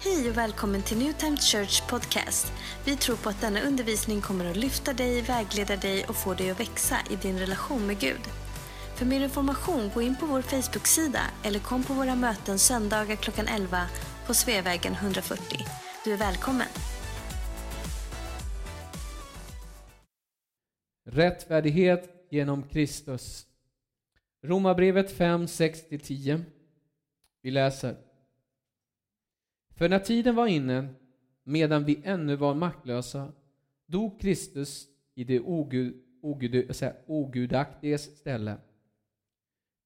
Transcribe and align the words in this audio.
Hej 0.00 0.30
och 0.30 0.36
välkommen 0.36 0.82
till 0.82 0.98
New 0.98 1.12
Time 1.12 1.36
Church 1.36 1.88
Podcast. 1.88 2.52
Vi 2.84 2.96
tror 2.96 3.16
på 3.16 3.28
att 3.28 3.40
denna 3.40 3.60
undervisning 3.60 4.20
kommer 4.20 4.50
att 4.50 4.56
lyfta 4.56 4.92
dig, 4.92 5.22
vägleda 5.22 5.76
dig 5.76 6.04
och 6.04 6.16
få 6.16 6.34
dig 6.34 6.50
att 6.50 6.60
växa 6.60 6.96
i 7.10 7.16
din 7.16 7.38
relation 7.38 7.86
med 7.86 8.00
Gud. 8.00 8.20
För 8.96 9.06
mer 9.06 9.20
information, 9.20 9.90
gå 9.94 10.02
in 10.02 10.16
på 10.16 10.26
vår 10.26 10.42
Facebook-sida 10.42 11.20
eller 11.44 11.58
kom 11.58 11.84
på 11.84 11.92
våra 11.92 12.14
möten 12.14 12.58
söndagar 12.58 13.16
klockan 13.16 13.46
11 13.48 13.86
på 14.26 14.34
Sveavägen 14.34 14.92
140. 14.92 15.58
Du 16.04 16.12
är 16.12 16.16
välkommen. 16.16 16.68
Rättfärdighet 21.06 22.26
genom 22.30 22.62
Kristus. 22.62 23.46
Romarbrevet 24.44 25.16
5, 25.16 25.46
6-10. 25.46 26.44
Vi 27.42 27.50
läser. 27.50 28.07
För 29.78 29.88
när 29.88 29.98
tiden 29.98 30.34
var 30.34 30.46
inne, 30.46 30.88
medan 31.44 31.84
vi 31.84 32.00
ännu 32.04 32.36
var 32.36 32.54
maktlösa, 32.54 33.32
dog 33.86 34.20
Kristus 34.20 34.88
i 35.14 35.24
det 35.24 35.40
ogud, 35.40 36.02
ogud, 36.22 36.76
säga, 36.76 36.94
ogudaktiges 37.06 38.18
ställe. 38.18 38.56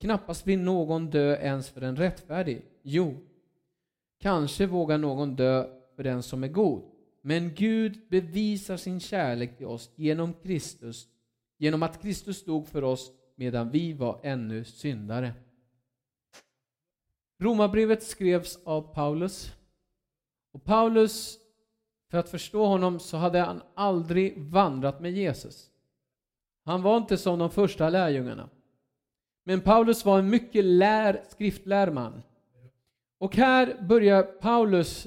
Knappast 0.01 0.46
vill 0.46 0.60
någon 0.60 1.10
dö 1.10 1.37
ens 1.37 1.70
för 1.70 1.80
en 1.80 1.96
rättfärdig. 1.96 2.62
Jo, 2.82 3.16
kanske 4.20 4.66
vågar 4.66 4.98
någon 4.98 5.37
dö 5.37 5.68
för 5.96 6.02
den 6.02 6.23
som 6.23 6.45
är 6.45 6.48
god. 6.48 6.82
Men 7.20 7.54
Gud 7.54 8.01
bevisar 8.09 8.77
sin 8.77 9.01
kärlek 9.01 9.56
till 9.56 9.66
oss 9.66 9.90
genom 9.96 10.34
Kristus, 10.34 11.09
genom 11.59 11.82
att 11.82 12.02
Kristus 12.02 12.45
dog 12.45 12.68
för 12.68 12.84
oss 12.84 13.12
medan 13.37 13.70
vi 13.70 13.93
var 13.93 14.20
ännu 14.23 14.65
syndare. 14.65 15.32
Romarbrevet 17.38 18.02
skrevs 18.02 18.59
av 18.65 18.95
Paulus. 18.95 19.52
Och 20.52 20.65
Paulus, 20.65 21.38
för 22.11 22.19
att 22.19 22.29
förstå 22.29 22.66
honom, 22.66 23.01
så 23.01 23.16
hade 23.16 23.38
han 23.41 23.63
aldrig 23.74 24.38
vandrat 24.38 25.01
med 25.01 25.13
Jesus. 25.13 25.71
Han 26.65 26.82
var 26.82 26.96
inte 26.96 27.18
som 27.18 27.38
de 27.38 27.51
första 27.51 27.88
lärjungarna. 27.88 28.49
Men 29.45 29.60
Paulus 29.60 30.04
var 30.04 30.18
en 30.18 30.30
mycket 30.30 30.65
lär, 30.65 31.24
skriftlärd 31.29 31.93
man. 31.93 32.23
Och 33.18 33.37
här 33.37 33.82
börjar 33.82 34.23
Paulus 34.23 35.07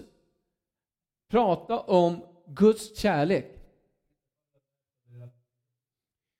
prata 1.29 1.79
om 1.79 2.21
Guds 2.47 2.97
kärlek. 2.97 3.51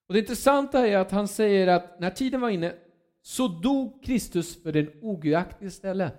Och 0.07 0.13
Det 0.13 0.19
intressanta 0.19 0.87
är 0.87 0.97
att 0.97 1.11
han 1.11 1.27
säger 1.27 1.67
att 1.67 1.99
när 1.99 2.09
tiden 2.09 2.41
var 2.41 2.49
inne 2.49 2.75
så 3.21 3.47
dog 3.47 4.03
Kristus 4.03 4.63
för 4.63 4.71
den 4.71 4.91
ogudaktige 5.01 5.71
ställe. 5.71 6.11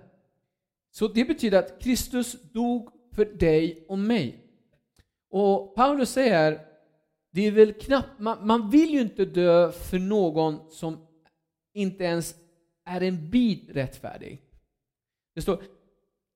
Så 0.97 1.07
det 1.07 1.25
betyder 1.25 1.59
att 1.59 1.81
Kristus 1.81 2.41
dog 2.41 2.89
för 3.11 3.25
dig 3.25 3.85
och 3.87 3.99
mig. 3.99 4.43
Och 5.29 5.75
Paulus 5.75 6.09
säger, 6.09 6.65
det 7.31 7.41
är 7.41 7.51
väl 7.51 7.73
knappt, 7.73 8.19
man, 8.19 8.47
man 8.47 8.69
vill 8.69 8.89
ju 8.89 9.01
inte 9.01 9.25
dö 9.25 9.71
för 9.71 9.99
någon 9.99 10.71
som 10.71 11.07
inte 11.73 12.03
ens 12.03 12.35
är 12.85 13.01
en 13.01 13.29
bit 13.29 13.69
rättfärdig. 13.69 14.41
Det 15.35 15.41
står, 15.41 15.63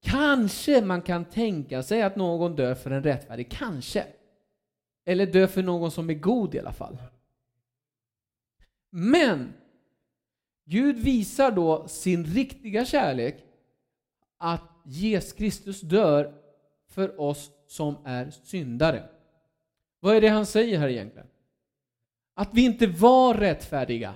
kanske 0.02 0.82
man 0.82 1.02
kan 1.02 1.26
tänka 1.26 1.84
sig 1.84 2.02
att 2.02 2.16
någon 2.16 2.56
dör 2.56 2.76
för 2.76 2.92
en 2.92 3.04
rättfärdig, 3.04 3.52
kanske. 3.52 4.06
Eller 5.06 5.26
dö 5.26 5.48
för 5.48 5.64
någon 5.64 5.92
som 5.92 6.10
är 6.10 6.14
god 6.14 6.56
i 6.56 6.60
alla 6.60 6.74
fall. 6.74 6.98
Men 8.90 9.54
Gud 10.66 11.00
visar 11.00 11.52
då 11.52 11.88
sin 11.88 12.26
riktiga 12.26 12.86
kärlek 12.86 13.48
att 14.42 14.64
Jesus 14.86 15.34
Kristus 15.34 15.82
dör 15.82 16.34
för 16.88 17.22
oss 17.22 17.52
som 17.68 17.98
är 18.06 18.30
syndare. 18.30 19.04
Vad 20.00 20.16
är 20.16 20.22
det 20.22 20.28
han 20.28 20.46
säger 20.46 20.80
här 20.80 20.88
egentligen? 20.88 21.28
Att 22.34 22.50
vi 22.54 22.66
inte 22.66 22.88
var 22.88 23.34
rättfärdiga. 23.34 24.14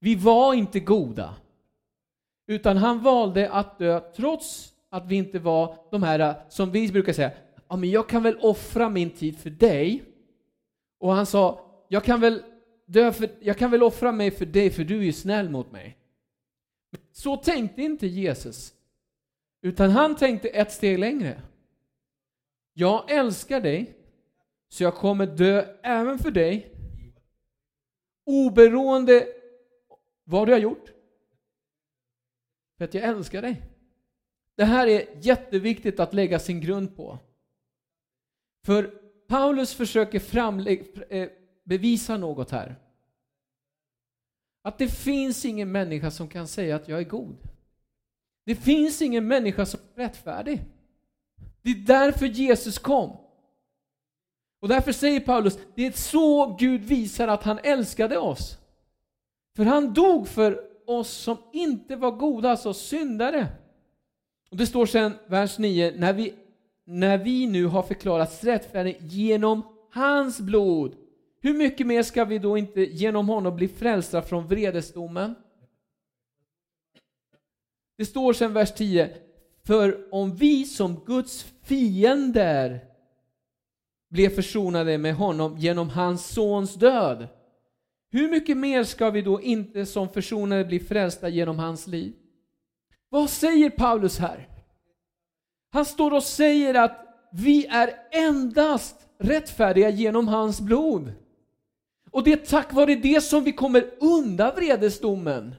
Vi 0.00 0.14
var 0.14 0.54
inte 0.54 0.80
goda. 0.80 1.34
Utan 2.46 2.76
han 2.76 3.02
valde 3.02 3.50
att 3.50 3.78
dö 3.78 4.00
trots 4.00 4.72
att 4.88 5.06
vi 5.06 5.16
inte 5.16 5.38
var 5.38 5.76
de 5.90 6.02
här 6.02 6.18
eh, 6.18 6.34
som 6.48 6.70
vi 6.70 6.92
brukar 6.92 7.12
säga, 7.12 7.30
ja 7.68 7.76
men 7.76 7.90
jag 7.90 8.08
kan 8.08 8.22
väl 8.22 8.38
offra 8.40 8.88
min 8.88 9.10
tid 9.10 9.38
för 9.38 9.50
dig. 9.50 10.04
Och 10.98 11.12
han 11.12 11.26
sa, 11.26 11.70
jag 11.88 12.04
kan 12.04 12.20
väl 12.20 12.42
dö 12.86 13.12
för, 13.12 13.28
jag 13.40 13.58
kan 13.58 13.70
väl 13.70 13.82
offra 13.82 14.12
mig 14.12 14.30
för 14.30 14.46
dig 14.46 14.70
för 14.70 14.84
du 14.84 14.98
är 14.98 15.02
ju 15.02 15.12
snäll 15.12 15.50
mot 15.50 15.72
mig. 15.72 15.98
Så 17.12 17.36
tänkte 17.36 17.82
inte 17.82 18.06
Jesus. 18.06 18.74
Utan 19.64 19.90
han 19.90 20.16
tänkte 20.16 20.48
ett 20.48 20.72
steg 20.72 20.98
längre. 20.98 21.42
Jag 22.72 23.10
älskar 23.10 23.60
dig, 23.60 23.94
så 24.68 24.82
jag 24.82 24.94
kommer 24.94 25.26
dö 25.26 25.76
även 25.82 26.18
för 26.18 26.30
dig. 26.30 26.74
Oberoende 28.24 29.26
vad 30.24 30.48
du 30.48 30.52
har 30.52 30.60
gjort. 30.60 30.92
För 32.78 32.84
att 32.84 32.94
jag 32.94 33.04
älskar 33.04 33.42
dig. 33.42 33.62
Det 34.56 34.64
här 34.64 34.86
är 34.86 35.06
jätteviktigt 35.20 36.00
att 36.00 36.14
lägga 36.14 36.38
sin 36.38 36.60
grund 36.60 36.96
på. 36.96 37.18
För 38.64 38.82
Paulus 39.28 39.74
försöker 39.74 40.20
eh, 41.12 41.28
bevisa 41.62 42.16
något 42.16 42.50
här. 42.50 42.76
Att 44.62 44.78
det 44.78 44.88
finns 44.88 45.44
ingen 45.44 45.72
människa 45.72 46.10
som 46.10 46.28
kan 46.28 46.48
säga 46.48 46.76
att 46.76 46.88
jag 46.88 46.98
är 46.98 47.04
god. 47.04 47.53
Det 48.44 48.54
finns 48.54 49.02
ingen 49.02 49.28
människa 49.28 49.66
som 49.66 49.80
är 49.94 50.02
rättfärdig. 50.02 50.60
Det 51.62 51.70
är 51.70 51.74
därför 51.74 52.26
Jesus 52.26 52.78
kom. 52.78 53.16
Och 54.60 54.68
därför 54.68 54.92
säger 54.92 55.20
Paulus, 55.20 55.58
det 55.74 55.86
är 55.86 55.92
så 55.92 56.56
Gud 56.58 56.80
visar 56.80 57.28
att 57.28 57.42
han 57.42 57.58
älskade 57.62 58.18
oss. 58.18 58.58
För 59.56 59.64
han 59.64 59.94
dog 59.94 60.28
för 60.28 60.60
oss 60.86 61.10
som 61.10 61.36
inte 61.52 61.96
var 61.96 62.10
goda, 62.10 62.50
alltså 62.50 62.74
syndare. 62.74 63.46
Och 64.50 64.56
det 64.56 64.66
står 64.66 64.86
sen, 64.86 65.12
vers 65.26 65.58
9, 65.58 65.92
när 65.96 66.12
vi, 66.12 66.34
när 66.84 67.18
vi 67.18 67.46
nu 67.46 67.66
har 67.66 67.82
förklarats 67.82 68.44
rättfärdiga 68.44 68.96
genom 69.00 69.62
hans 69.90 70.40
blod, 70.40 70.94
hur 71.40 71.54
mycket 71.54 71.86
mer 71.86 72.02
ska 72.02 72.24
vi 72.24 72.38
då 72.38 72.58
inte 72.58 72.80
genom 72.80 73.28
honom 73.28 73.56
bli 73.56 73.68
frälsta 73.68 74.22
från 74.22 74.46
vredesdomen? 74.46 75.34
Det 77.96 78.04
står 78.04 78.32
sen 78.32 78.52
vers 78.52 78.74
10, 78.74 79.10
för 79.66 80.14
om 80.14 80.36
vi 80.36 80.64
som 80.64 81.04
Guds 81.06 81.46
fiender 81.62 82.80
blev 84.10 84.30
försonade 84.30 84.98
med 84.98 85.14
honom 85.14 85.58
genom 85.58 85.88
hans 85.88 86.26
sons 86.26 86.74
död, 86.74 87.28
hur 88.10 88.30
mycket 88.30 88.56
mer 88.56 88.84
ska 88.84 89.10
vi 89.10 89.22
då 89.22 89.40
inte 89.40 89.86
som 89.86 90.08
försonade 90.08 90.64
bli 90.64 90.80
frälsta 90.80 91.28
genom 91.28 91.58
hans 91.58 91.86
liv? 91.86 92.12
Vad 93.08 93.30
säger 93.30 93.70
Paulus 93.70 94.18
här? 94.18 94.48
Han 95.70 95.84
står 95.84 96.14
och 96.14 96.22
säger 96.22 96.74
att 96.74 97.00
vi 97.32 97.66
är 97.66 97.90
endast 98.12 98.96
rättfärdiga 99.18 99.90
genom 99.90 100.28
hans 100.28 100.60
blod. 100.60 101.12
Och 102.10 102.24
det 102.24 102.32
är 102.32 102.36
tack 102.36 102.72
vare 102.72 102.94
det 102.94 103.20
som 103.20 103.44
vi 103.44 103.52
kommer 103.52 103.90
undan 104.00 104.52
vredesdomen. 104.56 105.54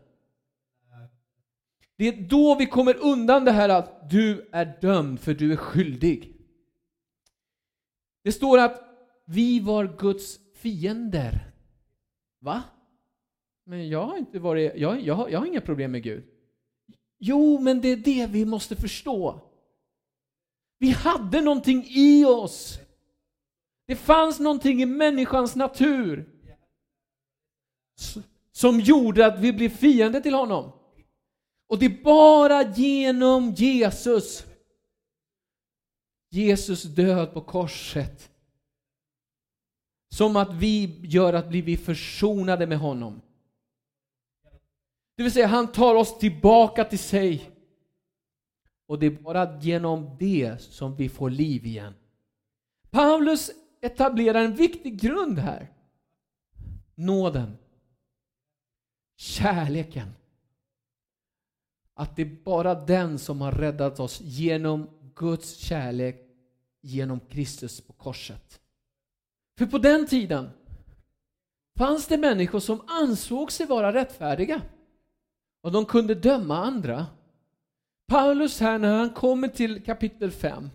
Det 1.97 2.07
är 2.07 2.21
då 2.21 2.55
vi 2.55 2.65
kommer 2.65 2.95
undan 2.97 3.45
det 3.45 3.51
här 3.51 3.69
att 3.69 4.09
du 4.09 4.49
är 4.51 4.77
dömd 4.81 5.19
för 5.19 5.33
du 5.33 5.51
är 5.51 5.57
skyldig. 5.57 6.35
Det 8.23 8.31
står 8.31 8.57
att 8.57 8.81
vi 9.25 9.59
var 9.59 9.97
Guds 9.97 10.39
fiender. 10.53 11.51
Va? 12.39 12.63
Men 13.65 13.89
jag 13.89 14.05
har 14.05 14.17
inte 14.17 14.39
varit, 14.39 14.71
jag, 14.75 15.01
jag, 15.01 15.15
har, 15.15 15.29
jag 15.29 15.39
har 15.39 15.45
inga 15.45 15.61
problem 15.61 15.91
med 15.91 16.03
Gud. 16.03 16.23
Jo, 17.17 17.59
men 17.59 17.81
det 17.81 17.87
är 17.87 17.97
det 17.97 18.27
vi 18.27 18.45
måste 18.45 18.75
förstå. 18.75 19.41
Vi 20.77 20.89
hade 20.89 21.41
någonting 21.41 21.85
i 21.87 22.25
oss. 22.25 22.79
Det 23.87 23.95
fanns 23.95 24.39
någonting 24.39 24.81
i 24.81 24.85
människans 24.85 25.55
natur 25.55 26.29
som 28.51 28.79
gjorde 28.79 29.25
att 29.25 29.39
vi 29.39 29.53
blev 29.53 29.69
fiender 29.69 30.21
till 30.21 30.33
honom. 30.33 30.71
Och 31.67 31.79
det 31.79 31.85
är 31.85 32.03
bara 32.03 32.73
genom 32.73 33.53
Jesus, 33.53 34.45
Jesus 36.29 36.83
död 36.83 37.33
på 37.33 37.41
korset, 37.41 38.31
som 40.09 40.35
att 40.35 40.53
vi 40.53 40.99
gör 41.03 41.33
att 41.33 41.49
bli 41.49 41.77
försonade 41.77 42.67
med 42.67 42.77
honom. 42.77 43.21
Det 45.15 45.23
vill 45.23 45.31
säga, 45.31 45.47
han 45.47 45.71
tar 45.71 45.95
oss 45.95 46.19
tillbaka 46.19 46.83
till 46.83 46.99
sig. 46.99 47.51
Och 48.87 48.99
det 48.99 49.05
är 49.05 49.11
bara 49.11 49.59
genom 49.59 50.15
det 50.19 50.61
som 50.61 50.95
vi 50.95 51.09
får 51.09 51.29
liv 51.29 51.65
igen. 51.65 51.93
Paulus 52.89 53.51
etablerar 53.81 54.43
en 54.43 54.55
viktig 54.55 55.01
grund 55.01 55.39
här. 55.39 55.71
Nåden. 56.95 57.57
Kärleken. 59.17 60.13
Att 61.95 62.15
det 62.15 62.21
är 62.21 62.43
bara 62.43 62.75
den 62.75 63.19
som 63.19 63.41
har 63.41 63.51
räddat 63.51 63.99
oss 63.99 64.21
genom 64.21 64.89
Guds 65.15 65.55
kärlek 65.55 66.21
genom 66.81 67.19
Kristus 67.19 67.81
på 67.81 67.93
korset. 67.93 68.59
För 69.57 69.65
på 69.65 69.77
den 69.77 70.07
tiden 70.07 70.49
fanns 71.77 72.07
det 72.07 72.17
människor 72.17 72.59
som 72.59 72.81
ansåg 72.87 73.51
sig 73.51 73.65
vara 73.65 73.93
rättfärdiga 73.93 74.61
och 75.61 75.71
de 75.71 75.85
kunde 75.85 76.15
döma 76.15 76.57
andra. 76.57 77.05
Paulus 78.07 78.59
här 78.59 78.79
när 78.79 78.97
han 78.97 79.09
kommer 79.09 79.47
till 79.47 79.83
kapitel 79.83 80.31
5 80.31 80.69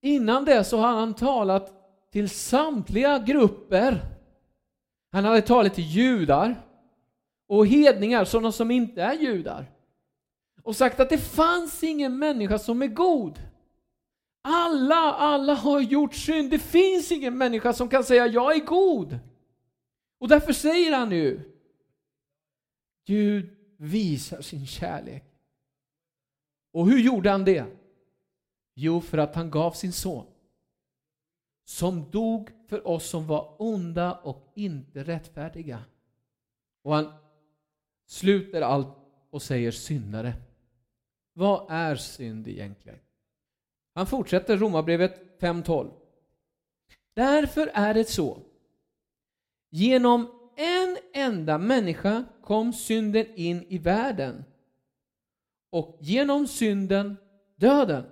Innan 0.00 0.44
det 0.44 0.64
så 0.64 0.78
har 0.78 0.92
han 0.92 1.14
talat 1.14 1.72
till 2.12 2.28
samtliga 2.28 3.18
grupper. 3.18 4.00
Han 5.12 5.24
hade 5.24 5.42
talat 5.42 5.74
till 5.74 5.84
judar 5.84 6.54
och 7.48 7.66
hedningar, 7.66 8.24
sådana 8.24 8.52
som 8.52 8.70
inte 8.70 9.02
är 9.02 9.12
judar. 9.12 9.66
Och 10.62 10.76
sagt 10.76 11.00
att 11.00 11.10
det 11.10 11.18
fanns 11.18 11.84
ingen 11.84 12.18
människa 12.18 12.58
som 12.58 12.82
är 12.82 12.86
god. 12.86 13.42
Alla, 14.42 15.12
alla 15.14 15.54
har 15.54 15.80
gjort 15.80 16.14
synd. 16.14 16.50
Det 16.50 16.58
finns 16.58 17.12
ingen 17.12 17.38
människa 17.38 17.72
som 17.72 17.88
kan 17.88 18.04
säga 18.04 18.26
jag 18.26 18.56
är 18.56 18.64
god. 18.64 19.18
Och 20.18 20.28
därför 20.28 20.52
säger 20.52 20.92
han 20.92 21.08
nu 21.08 21.54
Gud 23.06 23.56
visar 23.76 24.42
sin 24.42 24.66
kärlek. 24.66 25.24
Och 26.72 26.86
hur 26.86 26.98
gjorde 26.98 27.30
han 27.30 27.44
det? 27.44 27.64
Jo, 28.74 29.00
för 29.00 29.18
att 29.18 29.34
han 29.34 29.50
gav 29.50 29.72
sin 29.72 29.92
son 29.92 30.26
som 31.64 32.10
dog 32.10 32.50
för 32.68 32.86
oss 32.86 33.08
som 33.08 33.26
var 33.26 33.56
onda 33.58 34.14
och 34.14 34.52
inte 34.54 35.04
rättfärdiga. 35.04 35.84
Och 36.82 36.94
han 36.94 37.12
sluter 38.06 38.62
allt 38.62 38.96
och 39.30 39.42
säger 39.42 39.70
syndare. 39.70 40.34
Vad 41.38 41.66
är 41.68 41.96
synd 41.96 42.48
egentligen? 42.48 42.98
Han 43.94 44.06
fortsätter 44.06 44.56
Romarbrevet 44.56 45.40
5.12. 45.40 45.90
Därför 47.14 47.70
är 47.74 47.94
det 47.94 48.04
så. 48.04 48.38
Genom 49.70 50.28
en 50.56 50.96
enda 51.14 51.58
människa 51.58 52.24
kom 52.42 52.72
synden 52.72 53.26
in 53.34 53.64
i 53.68 53.78
världen 53.78 54.44
och 55.70 55.98
genom 56.00 56.46
synden 56.46 57.16
döden. 57.56 58.04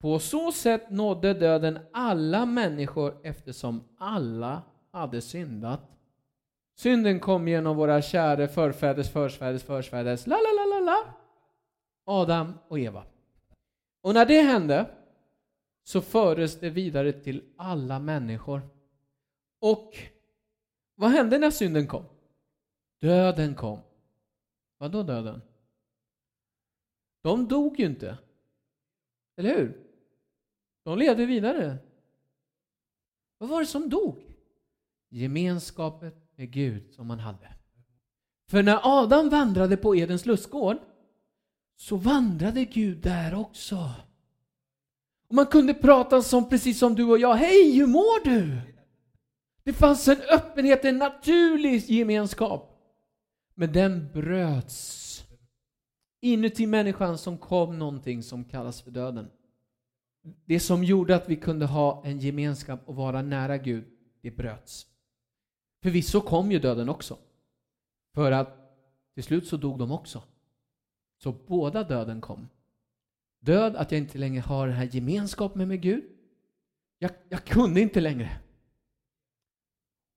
På 0.00 0.18
så 0.18 0.52
sätt 0.52 0.90
nådde 0.90 1.34
döden 1.34 1.78
alla 1.92 2.46
människor 2.46 3.20
eftersom 3.22 3.84
alla 3.98 4.62
hade 4.92 5.20
syndat. 5.20 5.80
Synden 6.74 7.20
kom 7.20 7.48
genom 7.48 7.76
våra 7.76 8.02
kära 8.02 8.48
förfäders 8.48 9.10
förfäders 9.10 9.62
förfäders 9.62 10.26
la 10.26 10.36
la 10.36 10.52
la 10.52 10.78
la 10.78 10.92
la 10.92 11.21
Adam 12.04 12.52
och 12.68 12.78
Eva. 12.78 13.04
Och 14.00 14.14
när 14.14 14.26
det 14.26 14.40
hände 14.40 14.90
så 15.82 16.00
fördes 16.00 16.60
det 16.60 16.70
vidare 16.70 17.12
till 17.12 17.52
alla 17.56 17.98
människor. 17.98 18.60
Och 19.60 19.96
vad 20.94 21.10
hände 21.10 21.38
när 21.38 21.50
synden 21.50 21.86
kom? 21.86 22.04
Döden 23.00 23.54
kom. 23.54 23.78
Vad 24.78 24.92
då 24.92 25.02
döden? 25.02 25.42
De 27.22 27.48
dog 27.48 27.80
ju 27.80 27.86
inte. 27.86 28.18
Eller 29.36 29.58
hur? 29.58 29.86
De 30.82 30.98
levde 30.98 31.26
vidare. 31.26 31.78
Vad 33.38 33.48
var 33.48 33.60
det 33.60 33.66
som 33.66 33.88
dog? 33.88 34.36
Gemenskapet 35.08 36.14
med 36.36 36.50
Gud 36.50 36.92
som 36.92 37.06
man 37.06 37.18
hade. 37.18 37.54
För 38.48 38.62
när 38.62 38.80
Adam 38.82 39.28
vandrade 39.28 39.76
på 39.76 39.96
Edens 39.96 40.26
lustgård 40.26 40.76
så 41.82 41.96
vandrade 41.96 42.64
Gud 42.64 42.98
där 42.98 43.34
också. 43.34 43.90
Och 45.28 45.34
man 45.34 45.46
kunde 45.46 45.74
prata 45.74 46.22
som 46.22 46.48
precis 46.48 46.78
som 46.78 46.94
du 46.94 47.04
och 47.04 47.18
jag. 47.18 47.34
Hej, 47.34 47.76
hur 47.76 47.86
mår 47.86 48.24
du? 48.24 48.60
Det 49.62 49.72
fanns 49.72 50.08
en 50.08 50.20
öppenhet, 50.30 50.84
en 50.84 50.98
naturlig 50.98 51.90
gemenskap. 51.90 52.78
Men 53.54 53.72
den 53.72 54.12
bröts. 54.12 55.24
Inuti 56.20 56.66
människan 56.66 57.18
som 57.18 57.38
kom 57.38 57.78
någonting 57.78 58.22
som 58.22 58.44
kallas 58.44 58.82
för 58.82 58.90
döden. 58.90 59.30
Det 60.44 60.60
som 60.60 60.84
gjorde 60.84 61.16
att 61.16 61.28
vi 61.28 61.36
kunde 61.36 61.66
ha 61.66 62.02
en 62.04 62.18
gemenskap 62.18 62.80
och 62.86 62.96
vara 62.96 63.22
nära 63.22 63.58
Gud, 63.58 63.84
det 64.20 64.30
bröts. 64.30 64.86
Förvisso 65.82 66.20
kom 66.20 66.52
ju 66.52 66.58
döden 66.58 66.88
också. 66.88 67.18
För 68.14 68.32
att 68.32 68.56
till 69.14 69.24
slut 69.24 69.46
så 69.46 69.56
dog 69.56 69.78
de 69.78 69.92
också. 69.92 70.22
Så 71.22 71.32
båda 71.32 71.84
döden 71.84 72.20
kom. 72.20 72.48
Död, 73.40 73.76
att 73.76 73.92
jag 73.92 73.98
inte 73.98 74.18
längre 74.18 74.40
har 74.40 74.66
den 74.66 74.76
här 74.76 74.88
gemenskapen 74.92 75.68
med 75.68 75.82
Gud. 75.82 76.04
Jag, 76.98 77.10
jag 77.28 77.44
kunde 77.44 77.80
inte 77.80 78.00
längre. 78.00 78.30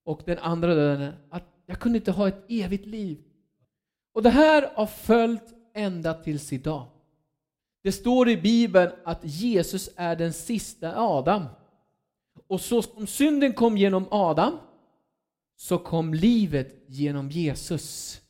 Och 0.03 0.21
den 0.25 0.37
andra 0.37 0.75
döden, 0.75 1.13
att 1.29 1.43
jag 1.65 1.79
kunde 1.79 1.97
inte 1.97 2.11
ha 2.11 2.27
ett 2.27 2.45
evigt 2.47 2.85
liv. 2.85 3.23
Och 4.13 4.23
det 4.23 4.29
här 4.29 4.71
har 4.75 4.85
följt 4.85 5.53
ända 5.73 6.13
tills 6.13 6.53
idag. 6.53 6.87
Det 7.83 7.91
står 7.91 8.29
i 8.29 8.37
Bibeln 8.37 8.91
att 9.03 9.19
Jesus 9.23 9.89
är 9.95 10.15
den 10.15 10.33
sista 10.33 10.97
Adam. 10.97 11.45
Och 12.47 12.61
så 12.61 12.81
som 12.81 13.07
synden 13.07 13.53
kom 13.53 13.77
genom 13.77 14.07
Adam, 14.11 14.57
så 15.55 15.77
kom 15.77 16.13
livet 16.13 16.83
genom 16.87 17.29
Jesus. 17.29 18.21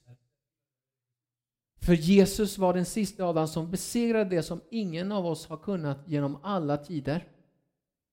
För 1.85 1.93
Jesus 1.93 2.57
var 2.57 2.73
den 2.73 2.85
sista 2.85 3.25
Adam 3.25 3.47
som 3.47 3.71
besegrade 3.71 4.29
det 4.35 4.43
som 4.43 4.61
ingen 4.69 5.11
av 5.11 5.25
oss 5.25 5.47
har 5.47 5.57
kunnat 5.57 6.07
genom 6.07 6.37
alla 6.43 6.77
tider. 6.77 7.27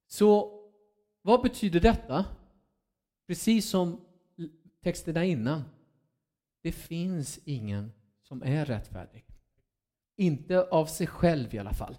Så 0.09 0.61
vad 1.23 1.43
betyder 1.43 1.81
detta? 1.81 2.25
Precis 3.27 3.71
som 3.71 4.01
texterna 4.83 5.25
innan. 5.25 5.65
Det 6.63 6.73
finns 6.73 7.41
ingen 7.45 7.93
som 8.23 8.43
är 8.43 8.65
rättfärdig. 8.65 9.25
Inte 10.17 10.63
av 10.63 10.87
sig 10.87 11.07
själv 11.07 11.55
i 11.55 11.59
alla 11.59 11.75
fall. 11.75 11.97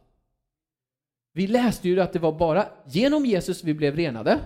Vi 1.31 1.47
läste 1.47 1.89
ju 1.89 2.01
att 2.01 2.13
det 2.13 2.19
var 2.19 2.39
bara 2.39 2.67
genom 2.85 3.25
Jesus 3.25 3.63
vi 3.63 3.73
blev 3.73 3.95
renade. 3.95 4.39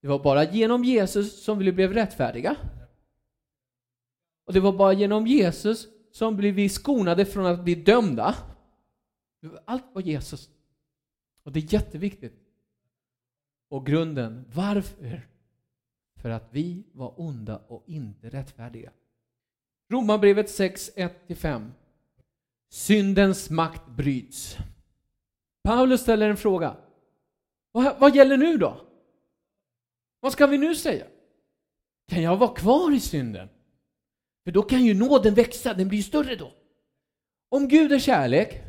Det 0.00 0.08
var 0.08 0.18
bara 0.18 0.44
genom 0.44 0.84
Jesus 0.84 1.44
som 1.44 1.58
vi 1.58 1.72
blev 1.72 1.92
rättfärdiga. 1.92 2.56
Och 4.44 4.52
det 4.52 4.60
var 4.60 4.72
bara 4.72 4.92
genom 4.92 5.26
Jesus 5.26 5.91
som 6.12 6.36
blivit 6.36 6.56
vi 6.56 6.68
skonade 6.68 7.26
från 7.26 7.46
att 7.46 7.64
bli 7.64 7.74
dömda. 7.74 8.34
Allt 9.64 9.84
var 9.92 10.02
Jesus. 10.02 10.50
Och 11.42 11.52
det 11.52 11.60
är 11.60 11.74
jätteviktigt. 11.74 12.34
Och 13.68 13.86
grunden, 13.86 14.44
varför? 14.54 15.28
För 16.16 16.30
att 16.30 16.48
vi 16.50 16.82
var 16.92 17.20
onda 17.20 17.58
och 17.58 17.84
inte 17.86 18.30
rättfärdiga. 18.30 18.90
Romarbrevet 19.90 20.50
6, 20.50 20.90
1-5. 20.96 21.70
Syndens 22.68 23.50
makt 23.50 23.88
bryts. 23.88 24.56
Paulus 25.62 26.00
ställer 26.00 26.30
en 26.30 26.36
fråga. 26.36 26.76
Vad, 27.72 27.98
vad 28.00 28.16
gäller 28.16 28.36
nu 28.36 28.56
då? 28.56 28.80
Vad 30.20 30.32
ska 30.32 30.46
vi 30.46 30.58
nu 30.58 30.74
säga? 30.74 31.06
Kan 32.08 32.22
jag 32.22 32.36
vara 32.36 32.54
kvar 32.54 32.94
i 32.94 33.00
synden? 33.00 33.48
För 34.44 34.50
då 34.50 34.62
kan 34.62 34.84
ju 34.84 34.94
nåden 34.94 35.34
växa, 35.34 35.74
den 35.74 35.88
blir 35.88 36.02
större 36.02 36.36
då. 36.36 36.52
Om 37.48 37.68
Gud 37.68 37.92
är 37.92 37.98
kärlek, 37.98 38.62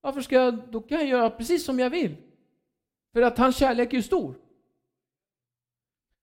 varför 0.00 0.20
ska 0.20 0.34
jag, 0.34 0.70
då 0.70 0.80
kan 0.80 0.98
jag 0.98 1.08
göra 1.08 1.30
precis 1.30 1.64
som 1.64 1.78
jag 1.78 1.90
vill. 1.90 2.16
För 3.12 3.22
att 3.22 3.38
hans 3.38 3.56
kärlek 3.56 3.92
är 3.92 3.96
ju 3.96 4.02
stor. 4.02 4.34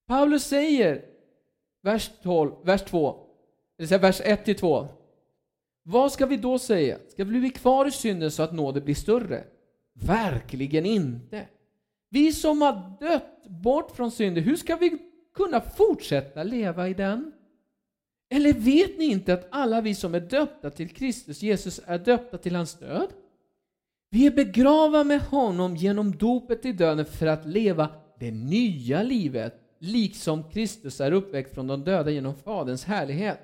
Paulus 0.07 0.43
säger, 0.43 1.05
vers, 1.81 2.11
12, 2.23 2.51
vers 2.63 2.81
2, 2.81 3.25
det 3.77 3.91
vill 3.91 3.99
vers 3.99 4.21
1 4.23 4.45
till 4.45 4.55
2. 4.55 4.87
Vad 5.83 6.11
ska 6.11 6.25
vi 6.25 6.37
då 6.37 6.59
säga? 6.59 6.99
Ska 7.09 7.23
vi 7.23 7.39
bli 7.39 7.49
kvar 7.49 7.85
i 7.85 7.91
synden 7.91 8.31
så 8.31 8.43
att 8.43 8.53
nåden 8.53 8.85
blir 8.85 8.95
större? 8.95 9.43
Verkligen 9.93 10.85
inte. 10.85 11.47
Vi 12.09 12.33
som 12.33 12.61
har 12.61 12.97
dött 12.99 13.47
bort 13.47 13.91
från 13.91 14.11
synden, 14.11 14.43
hur 14.43 14.55
ska 14.55 14.75
vi 14.75 14.97
kunna 15.33 15.61
fortsätta 15.61 16.43
leva 16.43 16.87
i 16.87 16.93
den? 16.93 17.31
Eller 18.29 18.53
vet 18.53 18.97
ni 18.97 19.05
inte 19.05 19.33
att 19.33 19.47
alla 19.51 19.81
vi 19.81 19.95
som 19.95 20.15
är 20.15 20.19
döpta 20.19 20.69
till 20.69 20.89
Kristus 20.89 21.41
Jesus 21.41 21.81
är 21.85 21.99
döpta 21.99 22.37
till 22.37 22.55
hans 22.55 22.79
död? 22.79 23.09
Vi 24.09 24.27
är 24.27 24.31
begravda 24.31 25.03
med 25.03 25.21
honom 25.21 25.75
genom 25.75 26.17
dopet 26.17 26.65
i 26.65 26.71
döden 26.71 27.05
för 27.05 27.27
att 27.27 27.45
leva 27.45 27.89
det 28.19 28.31
nya 28.31 29.03
livet, 29.03 29.61
liksom 29.79 30.51
Kristus 30.51 31.01
är 31.01 31.11
uppväckt 31.11 31.53
från 31.53 31.67
de 31.67 31.83
döda 31.83 32.11
genom 32.11 32.35
Faderns 32.35 32.85
härlighet. 32.85 33.39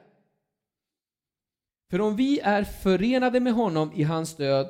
För 1.90 2.02
om 2.02 2.16
vi 2.16 2.40
är 2.40 2.64
förenade 2.64 3.40
med 3.40 3.54
honom 3.54 3.92
i 3.96 4.04
hans 4.04 4.36
död 4.36 4.68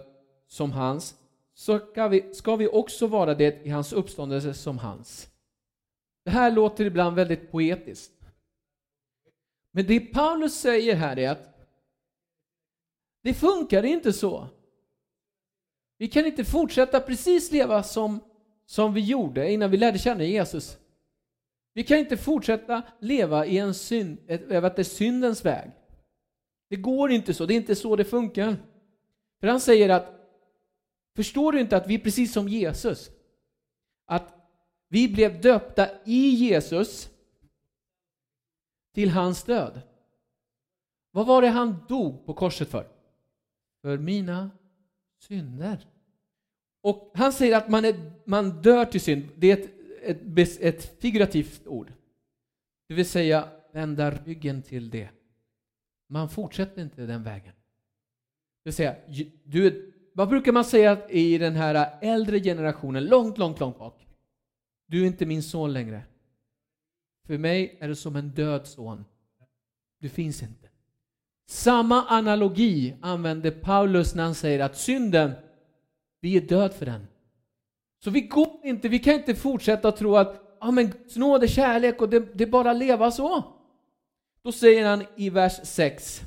som 0.47 0.71
hans, 0.71 1.15
så 1.53 1.79
ska 1.79 2.07
vi, 2.07 2.33
ska 2.33 2.55
vi 2.55 2.67
också 2.67 3.07
vara 3.07 3.35
det 3.35 3.65
i 3.65 3.69
hans 3.69 3.93
uppståndelse 3.93 4.53
som 4.53 4.77
hans. 4.77 5.29
Det 6.25 6.31
här 6.31 6.51
låter 6.51 6.85
ibland 6.85 7.15
väldigt 7.15 7.51
poetiskt. 7.51 8.20
Men 9.71 9.87
det 9.87 9.99
Paulus 9.99 10.53
säger 10.53 10.95
här 10.95 11.19
är 11.19 11.29
att 11.29 11.67
det 13.23 13.33
funkar 13.33 13.83
inte 13.83 14.13
så. 14.13 14.47
Vi 15.97 16.07
kan 16.07 16.25
inte 16.25 16.45
fortsätta 16.45 16.99
precis 16.99 17.51
leva 17.51 17.83
som, 17.83 18.19
som 18.65 18.93
vi 18.93 19.01
gjorde 19.01 19.51
innan 19.51 19.71
vi 19.71 19.77
lärde 19.77 19.99
känna 19.99 20.23
Jesus. 20.23 20.77
Vi 21.73 21.83
kan 21.83 21.97
inte 21.97 22.17
fortsätta 22.17 22.81
leva 22.99 23.45
i 23.45 23.57
en 23.57 23.73
synd, 23.73 24.17
ett, 24.27 24.87
syndens 24.87 25.45
väg. 25.45 25.71
Det 26.69 26.75
går 26.75 27.11
inte 27.11 27.33
så, 27.33 27.45
det 27.45 27.53
är 27.53 27.55
inte 27.55 27.75
så 27.75 27.95
det 27.95 28.05
funkar. 28.05 28.55
För 29.39 29.47
han 29.47 29.59
säger 29.59 29.89
att, 29.89 30.13
förstår 31.15 31.51
du 31.51 31.59
inte 31.59 31.77
att 31.77 31.87
vi 31.87 31.95
är 31.95 31.99
precis 31.99 32.33
som 32.33 32.47
Jesus? 32.47 33.09
Att 34.05 34.35
vi 34.89 35.07
blev 35.07 35.41
döpta 35.41 35.87
i 36.05 36.29
Jesus 36.29 37.10
till 38.93 39.09
hans 39.09 39.43
död. 39.43 39.81
Vad 41.11 41.27
var 41.27 41.41
det 41.41 41.47
han 41.47 41.85
dog 41.87 42.25
på 42.25 42.33
korset 42.33 42.69
för? 42.69 42.87
För 43.81 43.97
mina 43.97 44.51
synder. 45.19 45.87
Och 46.81 47.11
han 47.13 47.33
säger 47.33 47.57
att 47.57 47.69
man, 47.69 47.85
är, 47.85 48.11
man 48.25 48.61
dör 48.61 48.85
till 48.85 49.01
synd. 49.01 49.29
Det 49.35 49.51
är 49.51 49.57
ett, 49.57 49.71
ett, 50.37 50.61
ett 50.61 51.01
figurativt 51.01 51.67
ord. 51.67 51.93
Det 52.87 52.93
vill 52.93 53.09
säga 53.09 53.49
vända 53.73 54.11
ryggen 54.11 54.61
till 54.61 54.89
det. 54.89 55.09
Man 56.09 56.29
fortsätter 56.29 56.81
inte 56.81 57.05
den 57.05 57.23
vägen. 57.23 57.53
Det 58.63 58.69
vill 58.69 58.73
säga, 58.73 58.95
du, 59.43 59.93
vad 60.13 60.29
brukar 60.29 60.51
man 60.51 60.65
säga 60.65 61.09
i 61.09 61.37
den 61.37 61.55
här 61.55 61.97
äldre 62.01 62.39
generationen, 62.39 63.05
långt, 63.05 63.37
långt, 63.37 63.59
långt 63.59 63.79
bak? 63.79 64.07
Du 64.87 65.01
är 65.03 65.07
inte 65.07 65.25
min 65.25 65.43
son 65.43 65.73
längre. 65.73 66.03
För 67.27 67.37
mig 67.37 67.77
är 67.79 67.87
det 67.87 67.95
som 67.95 68.15
en 68.15 68.29
död 68.29 68.67
son. 68.67 69.05
Du 69.99 70.09
finns 70.09 70.41
inte. 70.41 70.69
Samma 71.49 72.03
analogi 72.07 72.95
använder 73.01 73.51
Paulus 73.51 74.15
när 74.15 74.23
han 74.23 74.35
säger 74.35 74.59
att 74.59 74.77
synden, 74.77 75.31
vi 76.21 76.37
är 76.37 76.41
död 76.41 76.73
för 76.73 76.85
den. 76.85 77.07
Så 78.03 78.09
vi 78.09 78.21
går 78.21 78.59
inte, 78.63 78.89
vi 78.89 78.99
kan 78.99 79.13
inte 79.13 79.35
fortsätta 79.35 79.87
att 79.87 79.97
tro 79.97 80.15
att 80.15 80.57
ja, 80.59 80.71
men 80.71 80.89
Guds 80.89 81.15
nåd 81.15 81.43
är 81.43 81.47
kärlek 81.47 82.01
och 82.01 82.09
det, 82.09 82.37
det 82.37 82.43
är 82.43 82.49
bara 82.49 82.71
att 82.71 82.77
leva 82.77 83.11
så. 83.11 83.43
Då 84.43 84.51
säger 84.51 84.85
han 84.85 85.05
i 85.15 85.29
vers 85.29 85.59
6. 85.63 86.21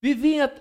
Vi 0.00 0.14
vet 0.14 0.52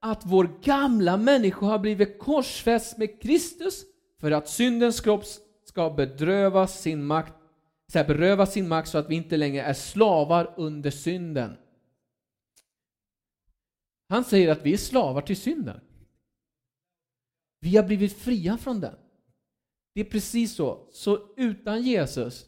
att 0.00 0.22
vår 0.26 0.50
gamla 0.62 1.16
människa 1.16 1.66
har 1.66 1.78
blivit 1.78 2.18
korsfäst 2.18 2.98
med 2.98 3.22
Kristus 3.22 3.84
för 4.20 4.30
att 4.30 4.48
syndens 4.48 5.00
kropp 5.00 5.24
ska 5.64 5.90
bedröva 5.90 6.66
sin 6.66 7.04
makt, 7.04 7.34
så 7.92 7.98
här, 7.98 8.06
beröva 8.06 8.46
sin 8.46 8.68
makt 8.68 8.88
så 8.88 8.98
att 8.98 9.10
vi 9.10 9.14
inte 9.14 9.36
längre 9.36 9.62
är 9.62 9.74
slavar 9.74 10.54
under 10.56 10.90
synden. 10.90 11.56
Han 14.08 14.24
säger 14.24 14.52
att 14.52 14.66
vi 14.66 14.72
är 14.72 14.78
slavar 14.78 15.22
till 15.22 15.36
synden. 15.36 15.80
Vi 17.60 17.76
har 17.76 17.84
blivit 17.84 18.18
fria 18.18 18.58
från 18.58 18.80
den. 18.80 18.94
Det 19.94 20.00
är 20.00 20.04
precis 20.04 20.54
så. 20.54 20.88
Så 20.92 21.34
utan 21.36 21.82
Jesus 21.82 22.46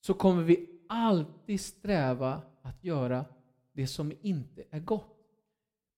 så 0.00 0.14
kommer 0.14 0.42
vi 0.42 0.80
alltid 0.88 1.60
sträva 1.60 2.42
att 2.62 2.84
göra 2.84 3.24
det 3.72 3.86
som 3.86 4.12
inte 4.20 4.64
är 4.70 4.80
gott. 4.80 5.16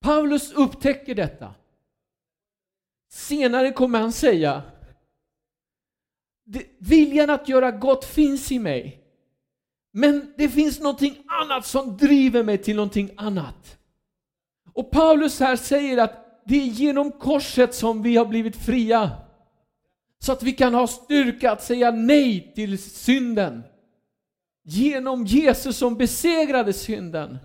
Paulus 0.00 0.52
upptäcker 0.52 1.14
detta. 1.14 1.54
Senare 3.08 3.72
kommer 3.72 4.00
han 4.00 4.12
säga 4.12 4.62
Viljan 6.78 7.30
att 7.30 7.48
göra 7.48 7.70
gott 7.70 8.04
finns 8.04 8.52
i 8.52 8.58
mig. 8.58 9.00
Men 9.92 10.32
det 10.36 10.48
finns 10.48 10.80
någonting 10.80 11.16
annat 11.42 11.66
som 11.66 11.96
driver 11.96 12.42
mig 12.42 12.58
till 12.58 12.76
någonting 12.76 13.10
annat. 13.16 13.78
Och 14.72 14.90
Paulus 14.90 15.40
här 15.40 15.56
säger 15.56 15.98
att 15.98 16.42
det 16.44 16.56
är 16.56 16.66
genom 16.66 17.12
korset 17.12 17.74
som 17.74 18.02
vi 18.02 18.16
har 18.16 18.26
blivit 18.26 18.56
fria. 18.56 19.10
Så 20.18 20.32
att 20.32 20.42
vi 20.42 20.52
kan 20.52 20.74
ha 20.74 20.86
styrka 20.86 21.52
att 21.52 21.62
säga 21.62 21.90
nej 21.90 22.52
till 22.54 22.78
synden. 22.78 23.62
Genom 24.64 25.24
Jesus 25.26 25.76
som 25.76 25.96
besegrade 25.96 26.72
synden. 26.72 27.38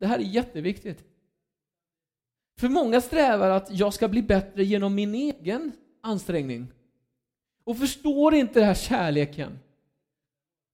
Det 0.00 0.06
här 0.06 0.18
är 0.18 0.22
jätteviktigt. 0.22 1.04
För 2.60 2.68
många 2.68 3.00
strävar 3.00 3.50
att 3.50 3.68
jag 3.70 3.94
ska 3.94 4.08
bli 4.08 4.22
bättre 4.22 4.64
genom 4.64 4.94
min 4.94 5.14
egen 5.14 5.72
ansträngning. 6.00 6.72
Och 7.64 7.78
förstår 7.78 8.34
inte 8.34 8.58
den 8.58 8.68
här 8.68 8.74
kärleken. 8.74 9.58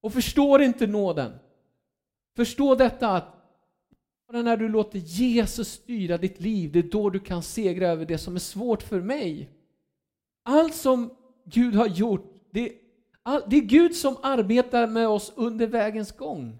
Och 0.01 0.13
förstår 0.13 0.63
inte 0.63 0.87
nåden. 0.87 1.33
Förstå 2.37 2.75
detta 2.75 3.09
att 3.09 3.35
när 4.33 4.57
du 4.57 4.69
låter 4.69 4.99
Jesus 4.99 5.73
styra 5.73 6.19
ditt 6.19 6.41
liv, 6.41 6.73
det 6.73 6.79
är 6.79 6.83
då 6.83 7.11
du 7.11 7.21
kan 7.21 7.43
segra 7.43 7.89
över 7.89 8.07
det 8.07 8.19
som 8.19 8.35
är 8.35 8.41
svårt 8.41 8.83
för 8.83 9.01
mig. 9.01 9.51
Allt 10.43 10.75
som 10.75 11.11
Gud 11.45 11.75
har 11.75 11.87
gjort, 11.87 12.49
det, 12.51 12.73
all, 13.23 13.43
det 13.47 13.57
är 13.57 13.61
Gud 13.61 13.97
som 13.97 14.17
arbetar 14.23 14.87
med 14.87 15.09
oss 15.09 15.33
under 15.37 15.67
vägens 15.67 16.13
gång. 16.13 16.59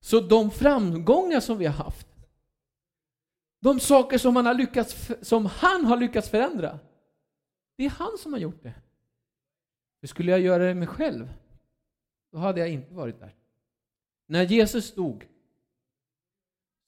Så 0.00 0.20
de 0.20 0.50
framgångar 0.50 1.40
som 1.40 1.58
vi 1.58 1.66
har 1.66 1.84
haft, 1.84 2.08
de 3.60 3.80
saker 3.80 4.18
som 4.18 4.36
han 4.36 4.46
har 4.46 4.54
lyckats, 4.54 5.10
som 5.22 5.46
han 5.46 5.84
har 5.84 5.96
lyckats 5.96 6.28
förändra, 6.28 6.78
det 7.76 7.84
är 7.84 7.90
han 7.90 8.18
som 8.18 8.32
har 8.32 8.40
gjort 8.40 8.62
det. 8.62 8.74
Hur 10.00 10.08
skulle 10.08 10.30
jag 10.30 10.40
göra 10.40 10.64
det 10.64 10.74
mig 10.74 10.88
själv? 10.88 11.34
Då 12.32 12.38
hade 12.38 12.60
jag 12.60 12.70
inte 12.70 12.94
varit 12.94 13.20
där. 13.20 13.34
När 14.26 14.42
Jesus 14.42 14.94
dog, 14.94 15.28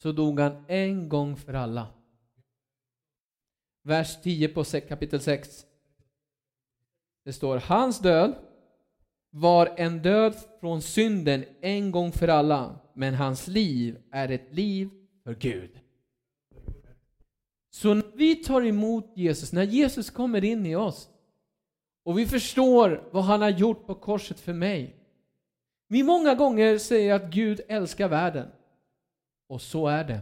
så 0.02 0.12
dog 0.12 0.40
han 0.40 0.64
en 0.68 1.08
gång 1.08 1.36
för 1.36 1.54
alla. 1.54 1.86
Vers 3.82 4.22
10 4.22 4.48
på 4.48 4.64
kapitel 4.64 5.20
6. 5.20 5.66
Det 7.24 7.32
står 7.32 7.56
hans 7.56 7.98
död 7.98 8.34
var 9.30 9.74
en 9.76 10.02
död 10.02 10.36
från 10.60 10.82
synden 10.82 11.44
en 11.60 11.90
gång 11.90 12.12
för 12.12 12.28
alla, 12.28 12.78
men 12.94 13.14
hans 13.14 13.48
liv 13.48 13.98
är 14.10 14.28
ett 14.28 14.54
liv 14.54 14.88
för 15.24 15.34
Gud. 15.34 15.70
Så 17.70 17.94
när 17.94 18.16
vi 18.16 18.36
tar 18.36 18.62
emot 18.62 19.12
Jesus, 19.16 19.52
när 19.52 19.62
Jesus 19.62 20.10
kommer 20.10 20.44
in 20.44 20.66
i 20.66 20.76
oss 20.76 21.09
och 22.04 22.18
vi 22.18 22.26
förstår 22.26 23.08
vad 23.12 23.24
han 23.24 23.42
har 23.42 23.50
gjort 23.50 23.86
på 23.86 23.94
korset 23.94 24.40
för 24.40 24.52
mig. 24.52 24.96
Vi 25.88 26.02
många 26.02 26.34
gånger 26.34 26.78
säger 26.78 27.14
att 27.14 27.30
Gud 27.30 27.60
älskar 27.68 28.08
världen. 28.08 28.48
Och 29.48 29.62
så 29.62 29.86
är 29.86 30.04
det. 30.04 30.20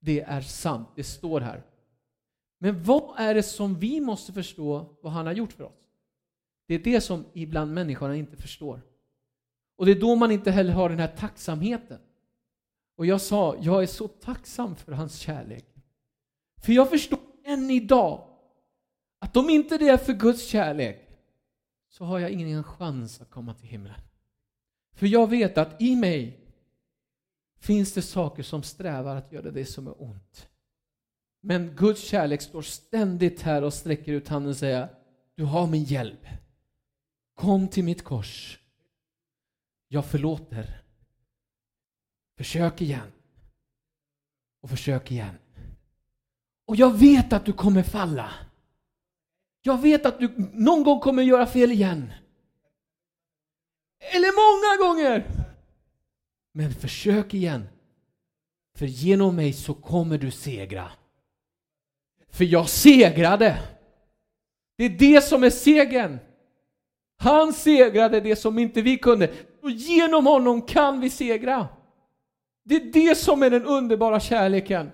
Det 0.00 0.20
är 0.20 0.40
sant, 0.40 0.88
det 0.96 1.04
står 1.04 1.40
här. 1.40 1.62
Men 2.58 2.82
vad 2.82 3.20
är 3.20 3.34
det 3.34 3.42
som 3.42 3.74
vi 3.78 4.00
måste 4.00 4.32
förstå 4.32 4.96
vad 5.02 5.12
han 5.12 5.26
har 5.26 5.32
gjort 5.32 5.52
för 5.52 5.64
oss? 5.64 5.88
Det 6.66 6.74
är 6.74 6.78
det 6.78 7.00
som 7.00 7.24
ibland 7.32 7.74
människorna 7.74 8.16
inte 8.16 8.36
förstår. 8.36 8.80
Och 9.76 9.86
det 9.86 9.92
är 9.92 10.00
då 10.00 10.14
man 10.14 10.30
inte 10.30 10.50
heller 10.50 10.72
har 10.72 10.88
den 10.88 10.98
här 10.98 11.16
tacksamheten. 11.16 12.00
Och 12.96 13.06
jag 13.06 13.20
sa, 13.20 13.56
jag 13.60 13.82
är 13.82 13.86
så 13.86 14.08
tacksam 14.08 14.76
för 14.76 14.92
hans 14.92 15.18
kärlek. 15.18 15.74
För 16.62 16.72
jag 16.72 16.90
förstår 16.90 17.18
än 17.44 17.70
idag 17.70 18.31
att 19.22 19.36
om 19.36 19.50
inte 19.50 19.78
det 19.78 19.88
är 19.88 19.96
för 19.96 20.12
Guds 20.12 20.46
kärlek 20.46 21.08
så 21.88 22.04
har 22.04 22.18
jag 22.18 22.30
ingen 22.30 22.64
chans 22.64 23.20
att 23.20 23.30
komma 23.30 23.54
till 23.54 23.68
himlen. 23.68 24.00
För 24.94 25.06
jag 25.06 25.30
vet 25.30 25.58
att 25.58 25.82
i 25.82 25.96
mig 25.96 26.40
finns 27.58 27.92
det 27.92 28.02
saker 28.02 28.42
som 28.42 28.62
strävar 28.62 29.16
att 29.16 29.32
göra 29.32 29.50
det 29.50 29.64
som 29.64 29.86
är 29.86 30.02
ont. 30.02 30.48
Men 31.40 31.76
Guds 31.76 32.02
kärlek 32.02 32.42
står 32.42 32.62
ständigt 32.62 33.42
här 33.42 33.64
och 33.64 33.74
sträcker 33.74 34.12
ut 34.12 34.28
handen 34.28 34.50
och 34.50 34.56
säger 34.56 34.88
Du 35.34 35.44
har 35.44 35.66
min 35.66 35.84
hjälp. 35.84 36.26
Kom 37.34 37.68
till 37.68 37.84
mitt 37.84 38.04
kors. 38.04 38.58
Jag 39.88 40.06
förlåter. 40.06 40.82
Försök 42.36 42.80
igen. 42.80 43.12
Och 44.60 44.70
försök 44.70 45.10
igen. 45.10 45.38
Och 46.66 46.76
jag 46.76 46.98
vet 46.98 47.32
att 47.32 47.44
du 47.44 47.52
kommer 47.52 47.82
falla. 47.82 48.32
Jag 49.62 49.80
vet 49.80 50.06
att 50.06 50.18
du 50.18 50.34
någon 50.52 50.84
gång 50.84 51.00
kommer 51.00 51.22
göra 51.22 51.46
fel 51.46 51.72
igen. 51.72 52.12
Eller 54.00 54.32
många 54.32 54.88
gånger. 54.88 55.24
Men 56.52 56.74
försök 56.74 57.34
igen. 57.34 57.68
För 58.76 58.86
genom 58.86 59.36
mig 59.36 59.52
så 59.52 59.74
kommer 59.74 60.18
du 60.18 60.30
segra. 60.30 60.90
För 62.30 62.44
jag 62.44 62.68
segrade. 62.68 63.58
Det 64.76 64.84
är 64.84 64.88
det 64.90 65.24
som 65.24 65.44
är 65.44 65.50
segern. 65.50 66.18
Han 67.16 67.52
segrade 67.52 68.20
det 68.20 68.36
som 68.36 68.58
inte 68.58 68.82
vi 68.82 68.98
kunde. 68.98 69.30
Och 69.62 69.70
genom 69.70 70.26
honom 70.26 70.62
kan 70.62 71.00
vi 71.00 71.10
segra. 71.10 71.68
Det 72.64 72.74
är 72.74 72.92
det 72.92 73.14
som 73.14 73.42
är 73.42 73.50
den 73.50 73.66
underbara 73.66 74.20
kärleken. 74.20 74.90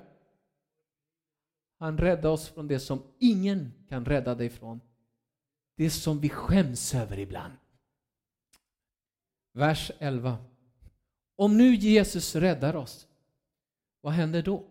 Han 1.78 1.98
räddade 1.98 2.28
oss 2.28 2.48
från 2.48 2.68
det 2.68 2.80
som 2.80 3.02
ingen 3.18 3.72
kan 3.88 4.04
rädda 4.04 4.34
dig 4.34 4.50
från. 4.50 4.80
Det 5.76 5.90
som 5.90 6.20
vi 6.20 6.28
skäms 6.28 6.94
över 6.94 7.18
ibland. 7.18 7.52
Vers 9.52 9.90
11. 9.98 10.38
Om 11.36 11.58
nu 11.58 11.74
Jesus 11.74 12.34
räddar 12.36 12.76
oss, 12.76 13.06
vad 14.00 14.12
händer 14.12 14.42
då? 14.42 14.64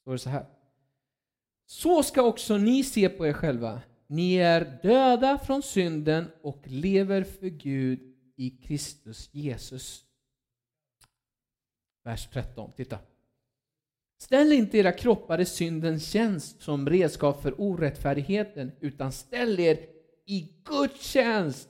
Står 0.00 0.12
det 0.12 0.18
så 0.18 0.30
här. 0.30 0.46
Så 1.66 2.02
ska 2.02 2.22
också 2.22 2.56
ni 2.56 2.84
se 2.84 3.08
på 3.08 3.26
er 3.26 3.32
själva. 3.32 3.82
Ni 4.06 4.34
är 4.34 4.80
döda 4.82 5.38
från 5.38 5.62
synden 5.62 6.30
och 6.42 6.66
lever 6.66 7.24
för 7.24 7.46
Gud 7.46 8.14
i 8.36 8.50
Kristus 8.50 9.30
Jesus. 9.32 10.04
Vers 12.02 12.28
13, 12.32 12.72
titta. 12.72 12.98
Ställ 14.24 14.52
inte 14.52 14.78
era 14.78 14.92
kroppar 14.92 15.40
i 15.40 15.44
syndens 15.44 16.10
tjänst 16.10 16.62
som 16.62 16.88
redskap 16.88 17.42
för 17.42 17.60
orättfärdigheten, 17.60 18.72
utan 18.80 19.12
ställ 19.12 19.60
er 19.60 19.78
i 20.26 20.52
Guds 20.64 21.06
tjänst. 21.06 21.68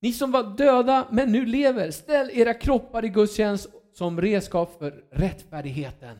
Ni 0.00 0.12
som 0.12 0.32
var 0.32 0.56
döda 0.56 1.08
men 1.10 1.32
nu 1.32 1.46
lever, 1.46 1.90
ställ 1.90 2.30
era 2.32 2.54
kroppar 2.54 3.04
i 3.04 3.08
Guds 3.08 3.36
tjänst 3.36 3.68
som 3.92 4.20
redskap 4.20 4.78
för 4.78 5.04
rättfärdigheten. 5.10 6.18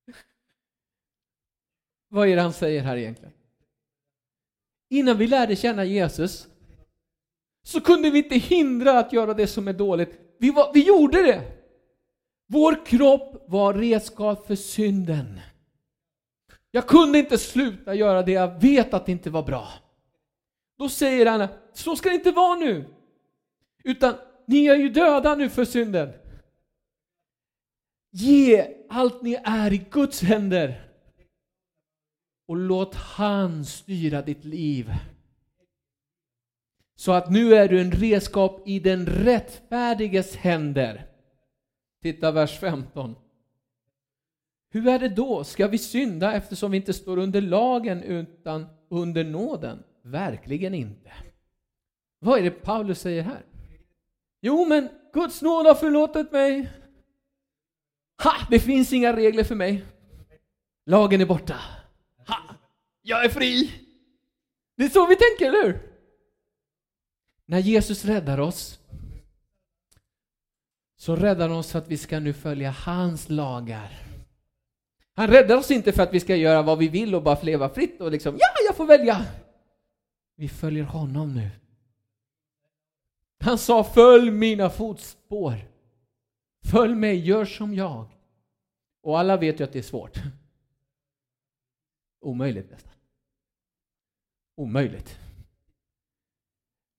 Vad 2.08 2.28
är 2.28 2.36
det 2.36 2.42
han 2.42 2.52
säger 2.52 2.82
här 2.82 2.96
egentligen? 2.96 3.34
Innan 4.88 5.18
vi 5.18 5.26
lärde 5.26 5.56
känna 5.56 5.84
Jesus 5.84 6.48
så 7.62 7.80
kunde 7.80 8.10
vi 8.10 8.18
inte 8.18 8.36
hindra 8.36 8.98
att 8.98 9.12
göra 9.12 9.34
det 9.34 9.46
som 9.46 9.68
är 9.68 9.72
dåligt. 9.72 10.23
Vi, 10.44 10.50
var, 10.50 10.72
vi 10.74 10.86
gjorde 10.86 11.22
det! 11.22 11.42
Vår 12.46 12.86
kropp 12.86 13.44
var 13.48 13.74
redskap 13.74 14.46
för 14.46 14.54
synden. 14.54 15.40
Jag 16.70 16.86
kunde 16.86 17.18
inte 17.18 17.38
sluta 17.38 17.94
göra 17.94 18.22
det 18.22 18.32
jag 18.32 18.60
vet 18.60 18.94
att 18.94 19.06
det 19.06 19.12
inte 19.12 19.30
var 19.30 19.42
bra. 19.42 19.68
Då 20.78 20.88
säger 20.88 21.26
han, 21.26 21.48
så 21.72 21.96
ska 21.96 22.08
det 22.08 22.14
inte 22.14 22.30
vara 22.30 22.58
nu. 22.58 22.84
Utan 23.84 24.14
ni 24.46 24.66
är 24.66 24.76
ju 24.76 24.88
döda 24.88 25.34
nu 25.34 25.48
för 25.48 25.64
synden. 25.64 26.12
Ge 28.12 28.66
allt 28.88 29.22
ni 29.22 29.40
är 29.44 29.72
i 29.72 29.78
Guds 29.90 30.22
händer. 30.22 30.90
Och 32.48 32.56
låt 32.56 32.94
han 32.94 33.64
styra 33.64 34.22
ditt 34.22 34.44
liv. 34.44 34.92
Så 36.96 37.12
att 37.12 37.30
nu 37.30 37.54
är 37.54 37.68
du 37.68 37.80
en 37.80 37.92
redskap 37.92 38.62
i 38.66 38.78
den 38.78 39.06
rättfärdiges 39.06 40.36
händer. 40.36 41.06
Titta 42.02 42.30
vers 42.30 42.58
15. 42.58 43.14
Hur 44.70 44.88
är 44.88 44.98
det 44.98 45.08
då? 45.08 45.44
Ska 45.44 45.68
vi 45.68 45.78
synda 45.78 46.32
eftersom 46.32 46.70
vi 46.70 46.76
inte 46.76 46.92
står 46.92 47.16
under 47.18 47.40
lagen 47.40 48.02
utan 48.02 48.66
under 48.90 49.24
nåden? 49.24 49.82
Verkligen 50.02 50.74
inte. 50.74 51.12
Vad 52.18 52.38
är 52.38 52.42
det 52.42 52.50
Paulus 52.50 53.00
säger 53.00 53.22
här? 53.22 53.42
Jo, 54.40 54.64
men 54.64 54.88
Guds 55.12 55.42
nåd 55.42 55.66
har 55.66 55.74
förlåtit 55.74 56.32
mig. 56.32 56.70
Ha! 58.22 58.32
Det 58.50 58.60
finns 58.60 58.92
inga 58.92 59.16
regler 59.16 59.44
för 59.44 59.54
mig. 59.54 59.84
Lagen 60.86 61.20
är 61.20 61.26
borta. 61.26 61.56
Ha! 62.26 62.38
Jag 63.02 63.24
är 63.24 63.28
fri. 63.28 63.70
Det 64.76 64.84
är 64.84 64.88
så 64.88 65.06
vi 65.06 65.16
tänker, 65.16 65.48
eller 65.48 65.64
hur? 65.64 65.93
När 67.46 67.58
Jesus 67.58 68.04
räddar 68.04 68.40
oss 68.40 68.80
så 70.96 71.16
räddar 71.16 71.48
han 71.48 71.58
oss 71.58 71.72
för 71.72 71.78
att 71.78 71.88
vi 71.88 71.98
ska 71.98 72.20
nu 72.20 72.32
följa 72.32 72.70
hans 72.70 73.28
lagar. 73.28 74.00
Han 75.14 75.28
räddar 75.28 75.56
oss 75.56 75.70
inte 75.70 75.92
för 75.92 76.02
att 76.02 76.14
vi 76.14 76.20
ska 76.20 76.36
göra 76.36 76.62
vad 76.62 76.78
vi 76.78 76.88
vill 76.88 77.14
och 77.14 77.22
bara 77.22 77.42
leva 77.42 77.68
fritt 77.68 78.00
och 78.00 78.10
liksom, 78.10 78.34
ja, 78.38 78.46
jag 78.66 78.76
får 78.76 78.86
välja. 78.86 79.26
Vi 80.36 80.48
följer 80.48 80.84
honom 80.84 81.34
nu. 81.34 81.50
Han 83.38 83.58
sa, 83.58 83.84
följ 83.84 84.30
mina 84.30 84.70
fotspår. 84.70 85.54
Följ 86.70 86.94
mig, 86.94 87.16
gör 87.16 87.44
som 87.44 87.74
jag. 87.74 88.06
Och 89.02 89.18
alla 89.18 89.36
vet 89.36 89.60
ju 89.60 89.64
att 89.64 89.72
det 89.72 89.78
är 89.78 89.82
svårt. 89.82 90.18
Omöjligt 92.20 92.70
nästan. 92.70 92.92
Omöjligt. 94.56 95.18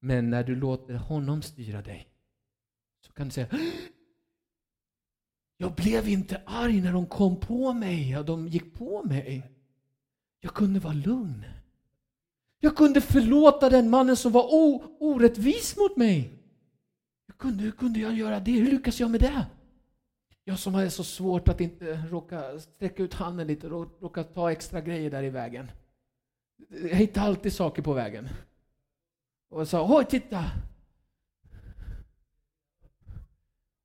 Men 0.06 0.30
när 0.30 0.44
du 0.44 0.56
låter 0.56 0.94
honom 0.94 1.42
styra 1.42 1.82
dig 1.82 2.08
så 3.06 3.14
kan 3.14 3.28
du 3.28 3.32
säga 3.32 3.48
Jag 5.58 5.76
blev 5.76 6.10
inte 6.10 6.42
arg 6.46 6.82
när 6.82 6.94
de 6.94 7.06
kom 7.06 7.40
på 7.40 7.74
mig 7.74 8.18
och 8.18 8.26
de 8.26 8.48
gick 8.48 8.74
på 8.74 9.04
mig. 9.04 9.52
Jag 10.40 10.54
kunde 10.54 10.80
vara 10.80 10.94
lugn. 10.94 11.46
Jag 12.60 12.76
kunde 12.76 13.02
förlåta 13.02 13.70
den 13.70 13.90
mannen 13.90 14.16
som 14.18 14.32
var 14.32 14.46
orättvis 15.00 15.78
mot 15.78 15.98
mig. 15.98 16.32
Hur 17.28 17.34
kunde, 17.34 17.64
hur 17.64 17.72
kunde 17.72 18.00
jag 18.00 18.14
göra 18.14 18.40
det? 18.40 18.52
Hur 18.52 18.72
lyckas 18.72 19.00
jag 19.00 19.12
med 19.12 19.22
det? 19.22 19.46
Jag 20.44 20.60
som 20.60 20.74
hade 20.74 20.90
så 20.90 21.04
svårt 21.04 21.48
att 21.48 21.62
inte 21.62 21.96
råka 21.96 22.60
sträcka 22.60 23.04
ut 23.04 23.14
handen 23.14 23.48
lite 23.48 23.68
och 23.68 24.02
råka 24.02 24.24
ta 24.24 24.52
extra 24.52 24.82
grejer 24.82 25.12
där 25.12 25.24
i 25.24 25.30
vägen. 25.30 25.72
Jag 26.70 26.96
hittar 26.96 27.22
alltid 27.22 27.54
saker 27.54 27.82
på 27.82 27.94
vägen. 27.94 28.30
Och 29.56 29.68
sa 29.68 29.98
oj 29.98 30.06
titta! 30.06 30.52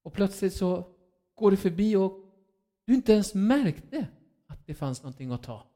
Och 0.03 0.13
plötsligt 0.13 0.55
så 0.55 0.95
går 1.35 1.51
du 1.51 1.57
förbi 1.57 1.97
och 1.97 2.13
du 2.85 2.95
inte 2.95 3.13
ens 3.13 3.35
märkte 3.35 4.09
att 4.47 4.67
det 4.67 4.75
fanns 4.75 5.03
någonting 5.03 5.33
att 5.33 5.43
ta. 5.43 5.67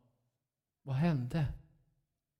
Vad 0.82 0.96
hände? 0.96 1.46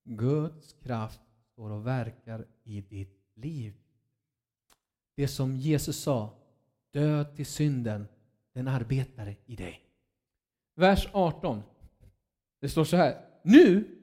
Guds 0.05 0.73
kraft 0.73 1.21
står 1.53 1.71
och 1.71 1.87
verkar 1.87 2.47
i 2.65 2.81
ditt 2.81 3.21
liv. 3.35 3.75
Det 5.15 5.29
som 5.29 5.57
Jesus 5.57 6.03
sa, 6.03 6.39
död 6.91 7.37
till 7.37 7.47
synden, 7.47 8.09
den 8.53 8.69
arbetar 8.69 9.37
i 9.47 9.57
dig. 9.57 9.81
Vers 10.75 11.09
18. 11.13 11.63
Det 12.61 12.69
står 12.69 12.85
så 12.85 12.97
här. 12.97 13.25
Nu 13.43 13.94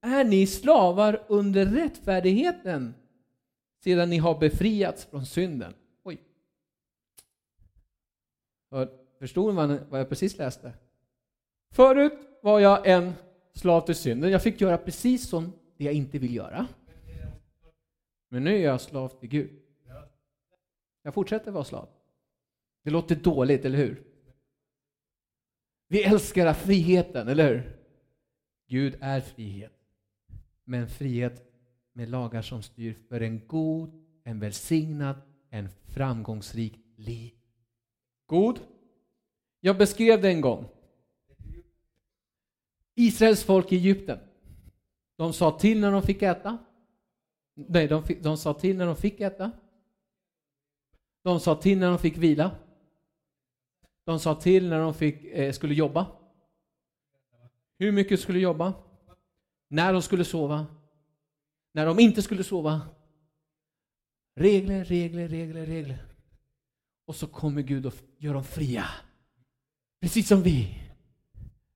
är 0.00 0.24
ni 0.24 0.46
slavar 0.46 1.24
under 1.28 1.66
rättfärdigheten 1.66 2.94
sedan 3.84 4.10
ni 4.10 4.18
har 4.18 4.38
befriats 4.38 5.04
från 5.04 5.26
synden. 5.26 5.74
Oj. 6.02 6.20
Förstod 9.18 9.54
man 9.54 9.80
vad 9.88 10.00
jag 10.00 10.08
precis 10.08 10.38
läste? 10.38 10.72
Förut 11.70 12.12
var 12.42 12.60
jag 12.60 12.86
en 12.86 13.12
slav 13.54 13.80
till 13.80 13.94
synden. 13.94 14.30
Jag 14.30 14.42
fick 14.42 14.60
göra 14.60 14.78
precis 14.78 15.28
som 15.28 15.52
det 15.76 15.84
jag 15.84 15.94
inte 15.94 16.18
vill 16.18 16.34
göra. 16.34 16.66
Men 18.28 18.44
nu 18.44 18.56
är 18.56 18.64
jag 18.64 18.80
slav 18.80 19.08
till 19.08 19.28
Gud. 19.28 19.62
Jag 21.02 21.14
fortsätter 21.14 21.50
vara 21.50 21.64
slav. 21.64 21.88
Det 22.84 22.90
låter 22.90 23.16
dåligt, 23.16 23.64
eller 23.64 23.78
hur? 23.78 24.02
Vi 25.88 26.02
älskar 26.02 26.54
friheten, 26.54 27.28
eller 27.28 27.48
hur? 27.48 27.78
Gud 28.66 28.96
är 29.00 29.20
frihet 29.20 29.77
men 30.68 30.88
frihet 30.88 31.42
med 31.92 32.08
lagar 32.08 32.42
som 32.42 32.62
styr 32.62 32.94
för 33.08 33.20
en 33.20 33.46
god, 33.46 33.90
en 34.24 34.40
välsignad, 34.40 35.16
en 35.50 35.68
framgångsrik 35.68 36.80
liv. 36.96 37.32
God? 38.26 38.60
Jag 39.60 39.78
beskrev 39.78 40.22
det 40.22 40.28
en 40.28 40.40
gång. 40.40 40.68
Israels 42.94 43.44
folk 43.44 43.72
i 43.72 43.76
Egypten. 43.76 44.18
De 45.16 45.32
sa 45.32 45.58
till 45.58 45.80
när 45.80 45.92
de 45.92 46.02
fick 46.02 46.22
äta. 46.22 46.58
Nej, 47.54 47.88
de, 47.88 48.02
fick, 48.02 48.22
de 48.22 48.36
sa 48.36 48.54
till 48.54 48.76
när 48.76 48.86
de 48.86 48.96
fick 48.96 49.20
äta. 49.20 49.50
De 51.22 51.40
sa 51.40 51.54
till 51.54 51.78
när 51.78 51.88
de 51.88 51.98
fick 51.98 52.16
vila. 52.16 52.56
De 54.04 54.18
sa 54.18 54.34
till 54.34 54.68
när 54.68 54.80
de 54.80 54.94
fick, 54.94 55.24
eh, 55.24 55.52
skulle 55.52 55.74
jobba. 55.74 56.06
Hur 57.78 57.92
mycket 57.92 58.20
skulle 58.20 58.38
jobba? 58.38 58.74
När 59.68 59.92
de 59.92 60.02
skulle 60.02 60.24
sova, 60.24 60.66
när 61.74 61.86
de 61.86 61.98
inte 61.98 62.22
skulle 62.22 62.44
sova. 62.44 62.80
Regler, 64.36 64.84
regler, 64.84 65.28
regler, 65.28 65.66
regler. 65.66 66.04
Och 67.06 67.16
så 67.16 67.26
kommer 67.26 67.62
Gud 67.62 67.86
och 67.86 67.94
gör 68.18 68.34
dem 68.34 68.44
fria. 68.44 68.84
Precis 70.00 70.28
som 70.28 70.42
vi. 70.42 70.78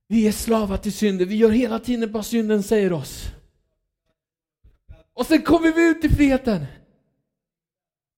Vi 0.07 0.27
är 0.27 0.31
slavar 0.31 0.77
till 0.77 0.93
synden. 0.93 1.27
Vi 1.27 1.35
gör 1.35 1.49
hela 1.49 1.79
tiden 1.79 2.11
vad 2.11 2.25
synden 2.25 2.63
säger 2.63 2.93
oss. 2.93 3.25
Och 5.13 5.25
sen 5.25 5.41
kommer 5.41 5.71
vi 5.71 5.89
ut 5.89 6.03
i 6.05 6.09
friheten. 6.09 6.65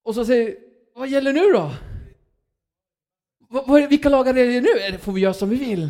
Och 0.04 0.16
så 0.16 0.26
säger 0.26 0.58
vad 0.96 1.10
gäller 1.10 1.34
nu 1.34 1.52
då? 1.52 1.72
vilka 3.90 4.10
lagar 4.10 4.38
är 4.38 4.62
det 4.62 4.92
nu? 4.92 4.98
får 4.98 5.12
vi 5.14 5.22
göra 5.22 5.34
som 5.34 5.50
vi 5.50 5.56
vill? 5.56 5.90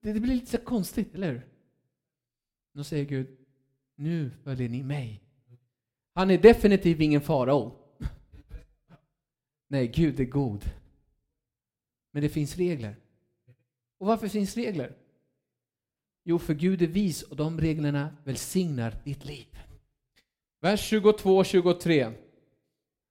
Det, 0.00 0.12
blir 0.12 0.34
lite 0.34 0.50
så 0.50 0.58
konstigt, 0.58 1.14
eller 1.14 1.32
hur? 1.32 1.46
Då 2.72 2.84
säger 2.84 3.04
Gud, 3.04 3.26
nu 3.94 4.30
följer 4.44 4.68
ni 4.68 4.82
mig. 4.82 5.20
Han 6.14 6.30
är 6.30 6.38
definitivt 6.38 7.00
ingen 7.00 7.20
farao. 7.20 7.78
Nej, 9.68 9.88
Gud 9.88 10.20
är 10.20 10.24
god. 10.24 10.64
Men 12.12 12.22
det 12.22 12.28
finns 12.28 12.56
regler. 12.56 12.96
Och 13.98 14.06
varför 14.06 14.28
finns 14.28 14.56
regler? 14.56 14.96
Jo, 16.24 16.38
för 16.38 16.54
Gud 16.54 16.82
är 16.82 16.86
vis 16.86 17.22
och 17.22 17.36
de 17.36 17.60
reglerna 17.60 18.16
välsignar 18.24 18.96
ditt 19.04 19.24
liv. 19.24 19.46
Vers 20.60 20.80
22 20.80 21.36
och 21.36 21.46
23. 21.46 22.12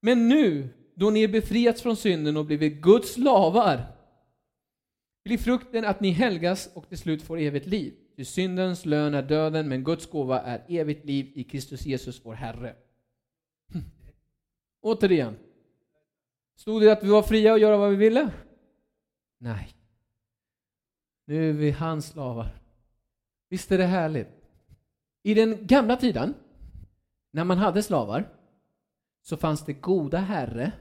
Men 0.02 0.30
nu, 0.30 0.69
då 0.95 1.10
ni 1.10 1.24
är 1.24 1.28
befriats 1.28 1.82
från 1.82 1.95
synden 1.95 2.38
och 2.38 2.45
blivit 2.45 2.82
Guds 2.82 3.13
slavar, 3.13 4.01
bli 5.24 5.38
frukten 5.38 5.86
att 5.86 6.02
ni 6.02 6.12
helgas 6.12 6.70
och 6.76 6.90
till 6.90 6.98
slut 6.98 7.22
får 7.22 7.40
evigt 7.40 7.66
liv. 7.66 7.94
Ty 8.16 8.26
syndens 8.26 8.86
lön 8.86 9.14
är 9.14 9.22
döden, 9.22 9.70
men 9.70 9.84
Guds 9.84 10.10
gåva 10.10 10.42
är 10.42 10.66
evigt 10.68 11.06
liv 11.06 11.32
i 11.36 11.44
Kristus 11.44 11.86
Jesus, 11.86 12.26
vår 12.26 12.34
Herre. 12.34 12.76
Återigen. 14.82 15.36
Stod 16.56 16.82
det 16.82 16.92
att 16.92 17.04
vi 17.04 17.10
var 17.10 17.24
fria 17.24 17.54
att 17.54 17.62
göra 17.62 17.78
vad 17.78 17.90
vi 17.90 17.96
ville? 17.96 18.32
Nej. 19.38 19.76
Nu 21.26 21.50
är 21.50 21.54
vi 21.54 21.72
hans 21.72 22.06
slavar. 22.06 22.62
Visst 23.50 23.72
är 23.72 23.78
det 23.78 23.86
härligt? 23.86 24.28
I 25.24 25.34
den 25.34 25.68
gamla 25.68 25.96
tiden, 25.96 26.34
när 27.32 27.44
man 27.44 27.58
hade 27.58 27.84
slavar, 27.84 28.30
så 29.22 29.38
fanns 29.38 29.66
det 29.66 29.74
goda 29.74 30.18
herre 30.18 30.72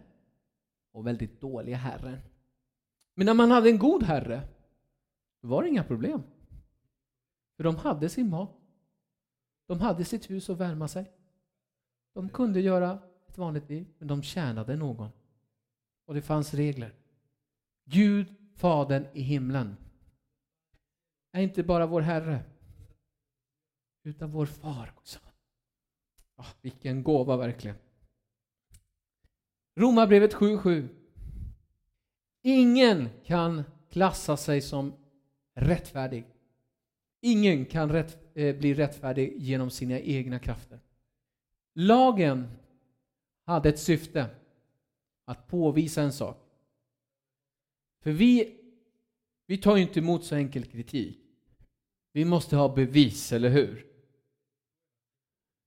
och 0.92 1.06
väldigt 1.06 1.40
dåliga 1.40 1.76
herren. 1.76 2.18
Men 3.20 3.26
när 3.26 3.34
man 3.34 3.50
hade 3.50 3.70
en 3.70 3.78
god 3.78 4.02
herre, 4.02 4.48
då 5.40 5.48
var 5.48 5.62
det 5.62 5.68
inga 5.68 5.84
problem. 5.84 6.22
För 7.56 7.64
de 7.64 7.76
hade 7.76 8.08
sin 8.08 8.30
mat. 8.30 8.56
De 9.66 9.80
hade 9.80 10.04
sitt 10.04 10.30
hus 10.30 10.50
att 10.50 10.58
värma 10.58 10.88
sig. 10.88 11.10
De 12.12 12.28
kunde 12.28 12.60
göra 12.60 13.02
ett 13.28 13.38
vanligt 13.38 13.68
liv, 13.68 13.86
men 13.98 14.08
de 14.08 14.22
tjänade 14.22 14.76
någon. 14.76 15.10
Och 16.06 16.14
det 16.14 16.22
fanns 16.22 16.54
regler. 16.54 16.94
Gud, 17.84 18.34
Fadern 18.54 19.06
i 19.12 19.20
himlen, 19.22 19.76
är 21.32 21.42
inte 21.42 21.62
bara 21.62 21.86
vår 21.86 22.00
Herre, 22.00 22.44
utan 24.02 24.30
vår 24.30 24.46
Far 24.46 24.92
också. 24.96 25.18
Oh, 26.36 26.48
vilken 26.60 27.02
gåva 27.02 27.36
verkligen. 27.36 27.76
Romarbrevet 29.76 30.34
7.7. 30.34 30.99
Ingen 32.42 33.08
kan 33.24 33.62
klassa 33.90 34.36
sig 34.36 34.60
som 34.60 34.94
rättfärdig. 35.54 36.26
Ingen 37.20 37.66
kan 37.66 37.92
rätt, 37.92 38.36
eh, 38.36 38.56
bli 38.56 38.74
rättfärdig 38.74 39.34
genom 39.38 39.70
sina 39.70 40.00
egna 40.00 40.38
krafter. 40.38 40.80
Lagen 41.74 42.48
hade 43.44 43.68
ett 43.68 43.78
syfte, 43.78 44.26
att 45.24 45.46
påvisa 45.46 46.02
en 46.02 46.12
sak. 46.12 46.46
För 48.02 48.12
vi, 48.12 48.56
vi 49.46 49.58
tar 49.58 49.76
ju 49.76 49.82
inte 49.82 49.98
emot 49.98 50.24
så 50.24 50.34
enkel 50.34 50.64
kritik. 50.64 51.18
Vi 52.12 52.24
måste 52.24 52.56
ha 52.56 52.74
bevis, 52.74 53.32
eller 53.32 53.48
hur? 53.48 53.86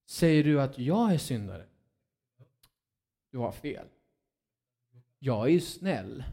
Säger 0.06 0.44
du 0.44 0.62
att 0.62 0.80
jag 0.80 1.14
är 1.14 1.18
syndare? 1.18 1.66
Du 3.32 3.38
har 3.38 3.52
fel. 3.52 3.88
Jag 5.20 5.46
är 5.46 5.52
ju 5.52 5.60
snäll. 5.60 6.24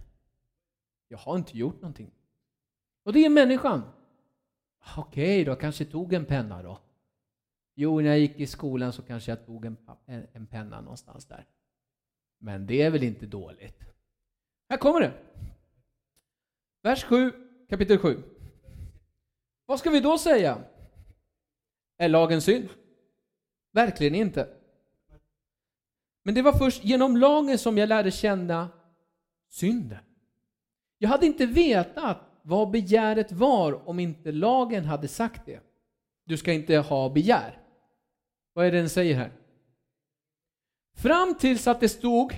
Jag 1.10 1.18
har 1.18 1.36
inte 1.36 1.58
gjort 1.58 1.74
någonting. 1.74 2.10
Och 3.02 3.12
det 3.12 3.24
är 3.24 3.30
människan. 3.30 3.82
Okej, 4.96 5.44
då 5.44 5.56
kanske 5.56 5.84
tog 5.84 6.12
en 6.12 6.24
penna 6.24 6.62
då. 6.62 6.80
Jo, 7.74 8.00
när 8.00 8.08
jag 8.08 8.18
gick 8.18 8.40
i 8.40 8.46
skolan 8.46 8.92
så 8.92 9.02
kanske 9.02 9.30
jag 9.30 9.46
tog 9.46 9.64
en, 9.64 9.76
en 10.06 10.46
penna 10.46 10.80
någonstans 10.80 11.24
där. 11.24 11.46
Men 12.38 12.66
det 12.66 12.82
är 12.82 12.90
väl 12.90 13.02
inte 13.02 13.26
dåligt? 13.26 13.80
Här 14.68 14.76
kommer 14.76 15.00
det. 15.00 15.12
Vers 16.82 17.04
7, 17.04 17.32
kapitel 17.68 17.98
7. 17.98 18.22
Vad 19.66 19.78
ska 19.78 19.90
vi 19.90 20.00
då 20.00 20.18
säga? 20.18 20.64
Är 21.96 22.08
lagen 22.08 22.42
synd? 22.42 22.68
Verkligen 23.72 24.14
inte. 24.14 24.48
Men 26.22 26.34
det 26.34 26.42
var 26.42 26.52
först 26.52 26.84
genom 26.84 27.16
lagen 27.16 27.58
som 27.58 27.78
jag 27.78 27.88
lärde 27.88 28.10
känna 28.10 28.68
synden. 29.48 30.09
Jag 31.02 31.08
hade 31.08 31.26
inte 31.26 31.46
vetat 31.46 32.18
vad 32.42 32.70
begäret 32.70 33.32
var 33.32 33.88
om 33.88 33.98
inte 33.98 34.32
lagen 34.32 34.84
hade 34.84 35.08
sagt 35.08 35.46
det. 35.46 35.60
Du 36.24 36.36
ska 36.36 36.52
inte 36.52 36.76
ha 36.76 37.08
begär. 37.08 37.58
Vad 38.52 38.66
är 38.66 38.72
det 38.72 38.78
den 38.78 38.88
säger 38.88 39.14
här? 39.14 39.32
Fram 40.96 41.34
tills 41.34 41.66
att 41.66 41.80
det 41.80 41.88
stod 41.88 42.34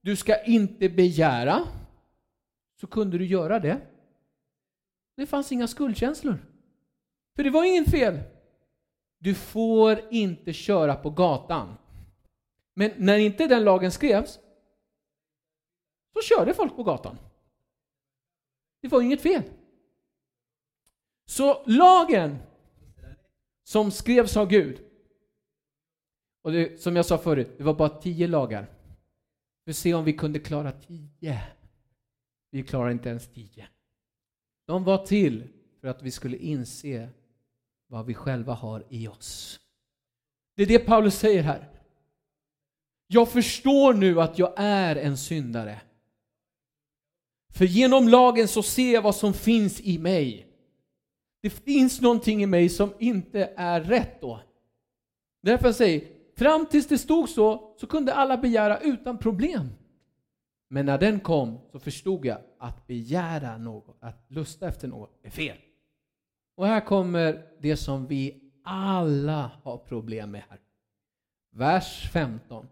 du 0.00 0.16
ska 0.16 0.44
inte 0.44 0.88
begära 0.88 1.68
så 2.80 2.86
kunde 2.86 3.18
du 3.18 3.26
göra 3.26 3.58
det. 3.58 3.80
Det 5.16 5.26
fanns 5.26 5.52
inga 5.52 5.66
skuldkänslor. 5.66 6.38
För 7.36 7.44
det 7.44 7.50
var 7.50 7.64
inget 7.64 7.90
fel. 7.90 8.20
Du 9.18 9.34
får 9.34 10.00
inte 10.10 10.52
köra 10.52 10.96
på 10.96 11.10
gatan. 11.10 11.74
Men 12.74 12.92
när 12.96 13.18
inte 13.18 13.46
den 13.46 13.64
lagen 13.64 13.92
skrevs 13.92 14.38
så 16.12 16.22
körde 16.22 16.54
folk 16.54 16.76
på 16.76 16.82
gatan. 16.82 17.18
Det 18.80 18.88
var 18.88 19.02
inget 19.02 19.22
fel. 19.22 19.42
Så 21.26 21.64
lagen 21.66 22.38
som 23.62 23.90
skrevs 23.90 24.36
av 24.36 24.48
Gud, 24.48 24.80
och 26.42 26.52
det, 26.52 26.80
som 26.80 26.96
jag 26.96 27.06
sa 27.06 27.18
förut, 27.18 27.54
det 27.58 27.64
var 27.64 27.74
bara 27.74 27.88
tio 27.88 28.26
lagar. 28.26 28.66
Vi 29.64 29.74
se 29.74 29.94
om 29.94 30.04
vi 30.04 30.12
kunde 30.12 30.38
klara 30.38 30.72
tio. 30.72 31.42
Vi 32.50 32.62
klarar 32.62 32.90
inte 32.90 33.08
ens 33.08 33.28
tio. 33.28 33.68
De 34.66 34.84
var 34.84 35.06
till 35.06 35.48
för 35.80 35.88
att 35.88 36.02
vi 36.02 36.10
skulle 36.10 36.36
inse 36.36 37.08
vad 37.86 38.06
vi 38.06 38.14
själva 38.14 38.54
har 38.54 38.84
i 38.88 39.08
oss. 39.08 39.60
Det 40.56 40.62
är 40.62 40.66
det 40.66 40.78
Paulus 40.78 41.18
säger 41.18 41.42
här. 41.42 41.68
Jag 43.06 43.32
förstår 43.32 43.94
nu 43.94 44.20
att 44.20 44.38
jag 44.38 44.52
är 44.56 44.96
en 44.96 45.16
syndare. 45.16 45.80
För 47.52 47.64
genom 47.64 48.08
lagen 48.08 48.48
så 48.48 48.62
ser 48.62 48.94
jag 48.94 49.02
vad 49.02 49.14
som 49.14 49.34
finns 49.34 49.80
i 49.80 49.98
mig. 49.98 50.46
Det 51.42 51.50
finns 51.50 52.00
någonting 52.00 52.42
i 52.42 52.46
mig 52.46 52.68
som 52.68 52.92
inte 52.98 53.52
är 53.56 53.80
rätt 53.80 54.20
då. 54.20 54.40
Därför 55.42 55.72
säger 55.72 56.02
fram 56.36 56.66
tills 56.66 56.86
det 56.86 56.98
stod 56.98 57.28
så, 57.28 57.74
så 57.80 57.86
kunde 57.86 58.14
alla 58.14 58.36
begära 58.36 58.78
utan 58.78 59.18
problem. 59.18 59.68
Men 60.68 60.86
när 60.86 60.98
den 60.98 61.20
kom 61.20 61.58
så 61.72 61.78
förstod 61.78 62.24
jag 62.24 62.38
att 62.58 62.86
begära 62.86 63.58
något, 63.58 63.96
att 64.00 64.24
lusta 64.28 64.68
efter 64.68 64.88
något, 64.88 65.20
är 65.22 65.30
fel. 65.30 65.56
Och 66.56 66.66
här 66.66 66.80
kommer 66.80 67.46
det 67.60 67.76
som 67.76 68.06
vi 68.06 68.50
alla 68.64 69.50
har 69.62 69.76
problem 69.76 70.30
med 70.30 70.42
här. 70.48 70.58
Vers 71.52 72.10
15. 72.12 72.66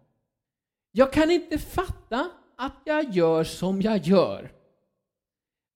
Jag 0.91 1.13
kan 1.13 1.31
inte 1.31 1.57
fatta 1.57 2.29
att 2.57 2.75
jag 2.85 3.15
gör 3.15 3.43
som 3.43 3.81
jag 3.81 3.97
gör. 3.97 4.51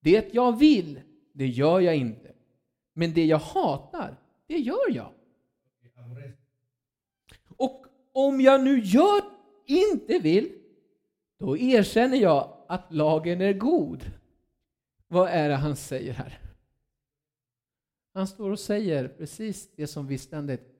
Det 0.03 0.33
jag 0.33 0.59
vill, 0.59 1.01
det 1.33 1.47
gör 1.47 1.79
jag 1.79 1.95
inte. 1.95 2.31
Men 2.93 3.13
det 3.13 3.25
jag 3.25 3.37
hatar, 3.37 4.17
det 4.47 4.57
gör 4.57 4.91
jag. 4.91 5.11
Och 7.57 7.85
om 8.13 8.41
jag 8.41 8.63
nu 8.63 8.79
gör 8.79 9.21
inte 9.65 10.19
vill, 10.19 10.51
då 11.39 11.57
erkänner 11.57 12.17
jag 12.17 12.57
att 12.67 12.93
lagen 12.93 13.41
är 13.41 13.53
god. 13.53 14.11
Vad 15.07 15.29
är 15.29 15.49
det 15.49 15.55
han 15.55 15.75
säger 15.75 16.13
här? 16.13 16.39
Han 18.13 18.27
står 18.27 18.51
och 18.51 18.59
säger 18.59 19.07
precis 19.07 19.69
det 19.75 19.87
som 19.87 20.07
vi 20.07 20.17
ständigt 20.17 20.73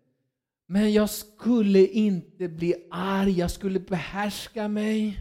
men 0.74 0.94
jag 0.94 1.10
skulle 1.10 1.88
inte 1.88 2.48
bli 2.48 2.76
arg, 2.92 3.40
jag 3.40 3.52
skulle 3.52 3.80
behärska 3.80 4.68
mig. 4.68 5.20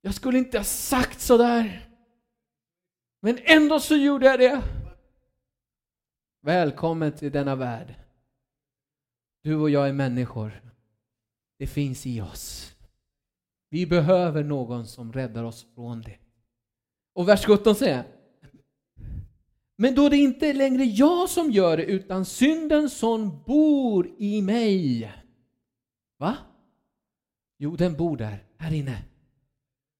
Jag 0.00 0.14
skulle 0.14 0.38
inte 0.38 0.58
ha 0.58 0.64
sagt 0.64 1.20
sådär. 1.20 1.85
Men 3.26 3.38
ändå 3.44 3.80
så 3.80 3.96
gjorde 3.96 4.26
jag 4.26 4.38
det. 4.38 4.62
Välkommen 6.42 7.12
till 7.12 7.32
denna 7.32 7.56
värld. 7.56 7.94
Du 9.42 9.56
och 9.56 9.70
jag 9.70 9.88
är 9.88 9.92
människor. 9.92 10.62
Det 11.58 11.66
finns 11.66 12.06
i 12.06 12.20
oss. 12.20 12.74
Vi 13.70 13.86
behöver 13.86 14.44
någon 14.44 14.86
som 14.86 15.12
räddar 15.12 15.44
oss 15.44 15.66
från 15.74 16.02
det. 16.02 16.16
Och 17.14 17.28
vers 17.28 17.44
17 17.44 17.74
säger 17.74 18.04
Men 19.76 19.94
då 19.94 20.08
det 20.08 20.16
inte 20.16 20.46
är 20.46 20.54
längre 20.54 20.84
jag 20.84 21.30
som 21.30 21.50
gör 21.50 21.76
det 21.76 21.84
utan 21.84 22.24
synden 22.24 22.90
som 22.90 23.42
bor 23.42 24.10
i 24.18 24.42
mig. 24.42 25.12
Va? 26.18 26.36
Jo, 27.58 27.76
den 27.76 27.96
bor 27.96 28.16
där, 28.16 28.44
här 28.58 28.74
inne. 28.74 29.04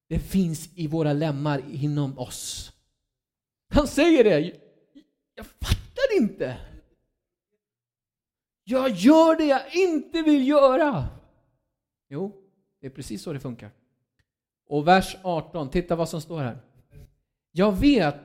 Det 0.09 0.19
finns 0.19 0.69
i 0.75 0.87
våra 0.87 1.13
lemmar 1.13 1.63
inom 1.71 2.19
oss. 2.19 2.73
Han 3.77 3.87
säger 3.87 4.25
det. 4.25 4.53
Jag 5.35 5.47
fattar 5.47 6.17
inte. 6.21 6.59
Jag 8.65 8.91
gör 8.91 9.37
det 9.37 9.45
jag 9.45 9.75
inte 9.75 10.23
vill 10.23 10.49
göra. 10.49 11.09
Jo, 12.09 12.33
det 12.81 12.87
är 12.87 12.91
precis 12.91 13.23
så 13.23 13.33
det 13.33 13.41
funkar. 13.41 13.71
Och 14.67 14.89
vers 14.89 15.17
18, 15.23 15.71
titta 15.71 15.97
vad 15.97 16.09
som 16.09 16.21
står 16.21 16.39
här. 16.39 16.59
Jag 17.53 17.73
vet 17.73 18.17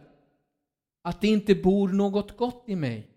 att 1.01 1.21
det 1.21 1.27
inte 1.27 1.55
bor 1.55 1.89
något 1.89 2.37
gott 2.37 2.63
i 2.67 2.75
mig. 2.75 3.07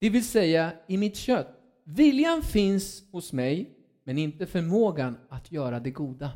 Det 0.00 0.10
vill 0.10 0.28
säga 0.28 0.72
i 0.86 0.96
mitt 0.96 1.16
kött. 1.16 1.48
Viljan 1.84 2.42
finns 2.42 3.10
hos 3.12 3.32
mig, 3.32 3.76
men 4.04 4.18
inte 4.18 4.46
förmågan 4.46 5.16
att 5.28 5.52
göra 5.52 5.80
det 5.80 5.90
goda. 5.90 6.30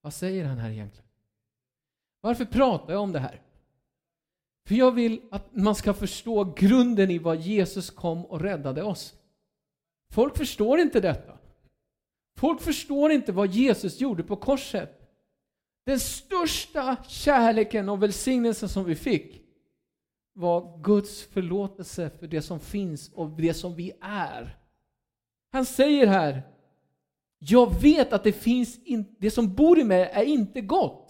Vad 0.00 0.14
säger 0.14 0.44
han 0.44 0.58
här 0.58 0.70
egentligen? 0.70 1.08
Varför 2.20 2.44
pratar 2.44 2.92
jag 2.92 3.02
om 3.02 3.12
det 3.12 3.18
här? 3.18 3.42
För 4.70 4.74
jag 4.74 4.92
vill 4.92 5.20
att 5.30 5.56
man 5.56 5.74
ska 5.74 5.94
förstå 5.94 6.44
grunden 6.44 7.10
i 7.10 7.18
vad 7.18 7.40
Jesus 7.40 7.90
kom 7.90 8.24
och 8.24 8.40
räddade 8.40 8.82
oss. 8.82 9.14
Folk 10.12 10.36
förstår 10.36 10.80
inte 10.80 11.00
detta. 11.00 11.38
Folk 12.36 12.60
förstår 12.60 13.12
inte 13.12 13.32
vad 13.32 13.50
Jesus 13.50 14.00
gjorde 14.00 14.22
på 14.22 14.36
korset. 14.36 15.10
Den 15.86 16.00
största 16.00 16.96
kärleken 17.08 17.88
och 17.88 18.02
välsignelsen 18.02 18.68
som 18.68 18.84
vi 18.84 18.94
fick 18.94 19.42
var 20.32 20.82
Guds 20.82 21.22
förlåtelse 21.22 22.10
för 22.18 22.26
det 22.26 22.42
som 22.42 22.60
finns 22.60 23.08
och 23.08 23.30
det 23.30 23.54
som 23.54 23.74
vi 23.74 23.92
är. 24.00 24.58
Han 25.52 25.66
säger 25.66 26.06
här, 26.06 26.42
jag 27.38 27.80
vet 27.80 28.12
att 28.12 28.24
det 28.24 28.32
finns 28.32 28.78
in, 28.84 29.16
det 29.18 29.30
som 29.30 29.54
bor 29.54 29.78
i 29.78 29.84
mig 29.84 30.10
är 30.12 30.24
inte 30.24 30.60
gott. 30.60 31.09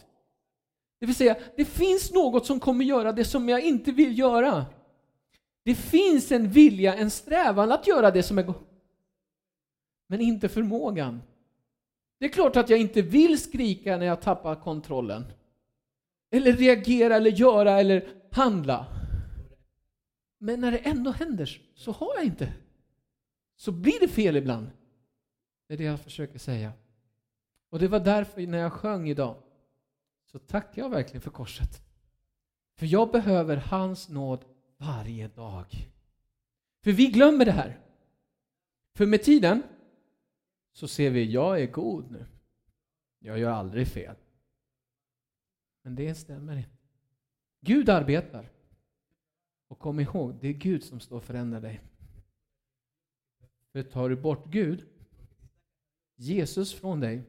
Det 1.01 1.07
vill 1.07 1.15
säga, 1.15 1.37
det 1.57 1.65
finns 1.65 2.13
något 2.13 2.47
som 2.47 2.61
kommer 2.61 2.85
göra 2.85 3.13
det 3.13 3.25
som 3.25 3.49
jag 3.49 3.65
inte 3.65 3.93
vill 3.93 4.19
göra. 4.19 4.67
Det 5.65 5.75
finns 5.75 6.33
en 6.33 6.51
vilja, 6.51 6.95
en 6.95 7.11
strävan 7.11 7.73
att 7.73 7.87
göra 7.87 8.11
det 8.11 8.23
som 8.23 8.39
är 8.39 8.43
gott. 8.43 8.69
Men 10.07 10.21
inte 10.21 10.49
förmågan. 10.49 11.23
Det 12.19 12.25
är 12.25 12.29
klart 12.29 12.57
att 12.57 12.71
jag 12.71 12.81
inte 12.81 13.03
vill 13.03 13.41
skrika 13.41 13.97
när 13.97 14.07
jag 14.07 14.21
tappar 14.23 14.55
kontrollen. 14.55 15.25
Eller 16.31 16.53
reagera 16.53 17.17
eller 17.17 17.31
göra 17.31 17.81
eller 17.81 18.09
handla. 18.31 18.87
Men 20.39 20.61
när 20.61 20.73
det 20.73 20.79
ändå 20.79 21.11
händer 21.11 21.61
så 21.75 21.93
har 21.93 22.15
jag 22.17 22.25
inte. 22.25 22.53
Så 23.57 23.73
blir 23.73 24.01
det 24.01 24.09
fel 24.09 24.37
ibland. 24.37 24.71
Det 25.69 25.75
är 25.75 25.79
det 25.79 25.85
jag 25.85 26.01
försöker 26.01 26.39
säga. 26.39 26.73
Och 27.71 27.79
det 27.79 27.89
var 27.89 28.01
därför 28.01 28.47
när 28.47 28.59
jag 28.59 28.73
sjöng 28.73 29.09
idag 29.09 29.37
så 30.31 30.39
tackar 30.39 30.83
jag 30.83 30.91
verkligen 30.91 31.21
för 31.21 31.31
korset. 31.31 31.83
För 32.77 32.87
jag 32.87 33.11
behöver 33.11 33.57
hans 33.57 34.09
nåd 34.09 34.45
varje 34.77 35.29
dag. 35.29 35.93
För 36.85 36.93
vi 36.93 37.07
glömmer 37.07 37.45
det 37.45 37.53
här. 37.53 37.81
För 38.95 39.07
med 39.07 39.23
tiden 39.23 39.63
så 40.73 40.89
ser 40.89 41.11
vi, 41.11 41.33
jag 41.33 41.63
är 41.63 41.67
god 41.67 42.11
nu. 42.11 42.27
Jag 43.19 43.39
gör 43.39 43.51
aldrig 43.51 43.89
fel. 43.89 44.17
Men 45.83 45.95
det 45.95 46.15
stämmer 46.15 46.57
inte. 46.57 46.77
Gud 47.61 47.89
arbetar. 47.89 48.51
Och 49.69 49.79
kom 49.79 50.01
ihåg, 50.01 50.35
det 50.41 50.49
är 50.49 50.53
Gud 50.53 50.85
som 50.85 51.01
står 51.01 51.17
och 51.17 51.25
förändrar 51.25 51.61
dig. 51.61 51.81
För 53.73 53.83
tar 53.83 54.09
du 54.09 54.17
bort 54.17 54.47
Gud, 54.47 54.87
Jesus 56.17 56.75
från 56.75 57.01
dig, 57.01 57.23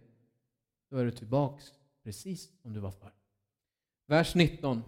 då 0.89 0.97
är 0.97 1.05
du 1.05 1.11
tillbaks 1.11 1.73
precis 2.03 2.61
som 2.61 2.73
du 2.73 2.79
var 2.79 2.91
förr. 2.91 3.13
Vers 4.07 4.35
19. 4.35 4.83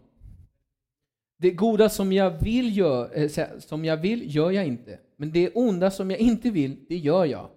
Det 1.38 1.52
goda 1.52 1.89
som 1.89 2.12
jag 2.12 2.43
vill 2.43 2.78
gör, 2.78 3.17
eh, 3.17 3.60
som 3.60 3.86
jag 3.86 3.97
vill 3.97 4.36
gör 4.36 4.52
jag 4.52 4.67
inte, 4.67 4.99
men 5.15 5.32
det 5.32 5.52
onda 5.56 5.91
som 5.91 6.12
jag 6.12 6.19
inte 6.19 6.49
vill, 6.49 6.86
det 6.89 6.97
gör 6.97 7.26
jag. 7.26 7.49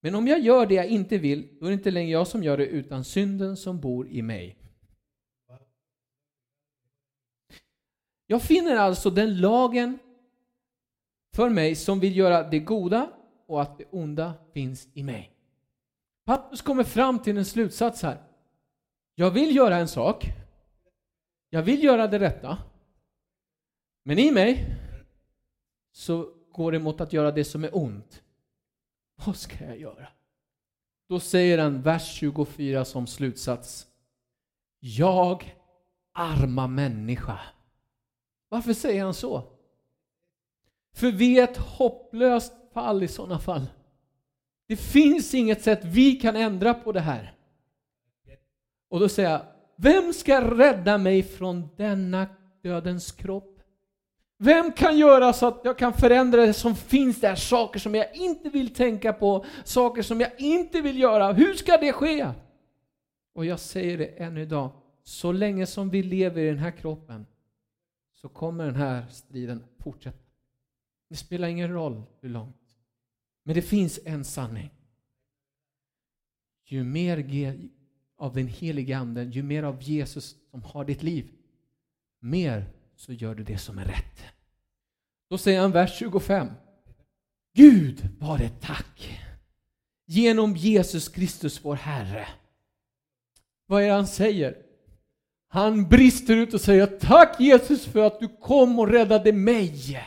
Men 0.00 0.14
om 0.14 0.26
jag 0.26 0.40
gör 0.40 0.66
det 0.66 0.74
jag 0.74 0.86
inte 0.86 1.18
vill, 1.18 1.48
då 1.60 1.66
är 1.66 1.70
det 1.70 1.74
inte 1.74 1.90
längre 1.90 2.10
jag 2.10 2.26
som 2.26 2.42
gör 2.42 2.56
det, 2.56 2.66
utan 2.66 3.04
synden 3.04 3.56
som 3.56 3.80
bor 3.80 4.08
i 4.08 4.22
mig. 4.22 4.56
Jag 8.26 8.42
finner 8.42 8.76
alltså 8.76 9.10
den 9.10 9.40
lagen 9.40 9.98
för 11.34 11.50
mig 11.50 11.74
som 11.74 12.00
vill 12.00 12.16
göra 12.16 12.50
det 12.50 12.58
goda 12.58 13.10
och 13.46 13.62
att 13.62 13.78
det 13.78 13.84
onda 13.90 14.34
finns 14.52 14.88
i 14.94 15.02
mig. 15.02 15.32
Pappus 16.24 16.62
kommer 16.62 16.84
fram 16.84 17.18
till 17.18 17.38
en 17.38 17.44
slutsats 17.44 18.02
här. 18.02 18.25
Jag 19.18 19.30
vill 19.30 19.56
göra 19.56 19.76
en 19.76 19.88
sak. 19.88 20.26
Jag 21.50 21.62
vill 21.62 21.84
göra 21.84 22.06
det 22.06 22.18
rätta. 22.18 22.58
Men 24.02 24.18
i 24.18 24.30
mig 24.30 24.66
så 25.92 26.28
går 26.52 26.72
det 26.72 26.78
mot 26.78 27.00
att 27.00 27.12
göra 27.12 27.32
det 27.32 27.44
som 27.44 27.64
är 27.64 27.76
ont. 27.76 28.22
Vad 29.24 29.36
ska 29.36 29.64
jag 29.64 29.80
göra? 29.80 30.08
Då 31.08 31.20
säger 31.20 31.58
han, 31.58 31.82
vers 31.82 32.14
24 32.14 32.84
som 32.84 33.06
slutsats. 33.06 33.86
Jag, 34.78 35.56
arma 36.12 36.66
människa. 36.66 37.40
Varför 38.48 38.72
säger 38.72 39.04
han 39.04 39.14
så? 39.14 39.52
För 40.94 41.12
vi 41.12 41.38
är 41.38 41.44
ett 41.44 41.56
hopplöst 41.56 42.52
fall 42.72 43.02
i 43.02 43.08
sådana 43.08 43.38
fall. 43.38 43.66
Det 44.66 44.76
finns 44.76 45.34
inget 45.34 45.62
sätt 45.62 45.84
vi 45.84 46.12
kan 46.12 46.36
ändra 46.36 46.74
på 46.74 46.92
det 46.92 47.00
här. 47.00 47.35
Och 48.88 49.00
då 49.00 49.08
säger 49.08 49.30
jag, 49.30 49.42
vem 49.76 50.12
ska 50.12 50.50
rädda 50.58 50.98
mig 50.98 51.22
från 51.22 51.68
denna 51.76 52.26
dödens 52.62 53.12
kropp? 53.12 53.52
Vem 54.38 54.72
kan 54.72 54.98
göra 54.98 55.32
så 55.32 55.46
att 55.46 55.60
jag 55.64 55.78
kan 55.78 55.92
förändra 55.92 56.46
det 56.46 56.52
som 56.52 56.74
finns 56.74 57.20
där, 57.20 57.34
saker 57.34 57.80
som 57.80 57.94
jag 57.94 58.16
inte 58.16 58.48
vill 58.48 58.74
tänka 58.74 59.12
på, 59.12 59.44
saker 59.64 60.02
som 60.02 60.20
jag 60.20 60.40
inte 60.40 60.80
vill 60.80 60.98
göra. 60.98 61.32
Hur 61.32 61.54
ska 61.54 61.76
det 61.76 61.92
ske? 61.92 62.32
Och 63.34 63.44
jag 63.44 63.60
säger 63.60 63.98
det 63.98 64.06
ännu 64.06 64.42
idag, 64.42 64.70
så 65.02 65.32
länge 65.32 65.66
som 65.66 65.90
vi 65.90 66.02
lever 66.02 66.42
i 66.42 66.48
den 66.48 66.58
här 66.58 66.70
kroppen 66.70 67.26
så 68.14 68.28
kommer 68.28 68.64
den 68.64 68.76
här 68.76 69.06
striden 69.10 69.64
fortsätta. 69.78 70.18
Det 71.08 71.16
spelar 71.16 71.48
ingen 71.48 71.72
roll 71.72 72.02
hur 72.20 72.28
långt. 72.28 72.76
Men 73.42 73.54
det 73.54 73.62
finns 73.62 74.00
en 74.04 74.24
sanning. 74.24 74.70
Ju 76.64 76.84
mer 76.84 77.18
av 78.18 78.34
den 78.34 78.46
helige 78.46 78.96
Anden, 78.96 79.30
ju 79.30 79.42
mer 79.42 79.62
av 79.62 79.82
Jesus 79.82 80.36
som 80.50 80.62
har 80.62 80.84
ditt 80.84 81.02
liv, 81.02 81.30
mer 82.20 82.66
så 82.96 83.12
gör 83.12 83.34
du 83.34 83.44
det 83.44 83.58
som 83.58 83.78
är 83.78 83.84
rätt. 83.84 84.22
Då 85.30 85.38
säger 85.38 85.60
han 85.60 85.72
vers 85.72 85.98
25. 85.98 86.48
Gud 87.54 88.08
var 88.18 88.38
det 88.38 88.60
tack 88.60 89.20
genom 90.06 90.56
Jesus 90.56 91.08
Kristus 91.08 91.64
vår 91.64 91.74
Herre. 91.74 92.28
Vad 93.66 93.82
är 93.82 93.86
det 93.86 93.92
han 93.92 94.06
säger? 94.06 94.56
Han 95.48 95.88
brister 95.88 96.36
ut 96.36 96.54
och 96.54 96.60
säger 96.60 96.86
tack 96.86 97.40
Jesus 97.40 97.84
för 97.84 98.06
att 98.06 98.20
du 98.20 98.28
kom 98.28 98.78
och 98.78 98.88
räddade 98.88 99.32
mig. 99.32 100.00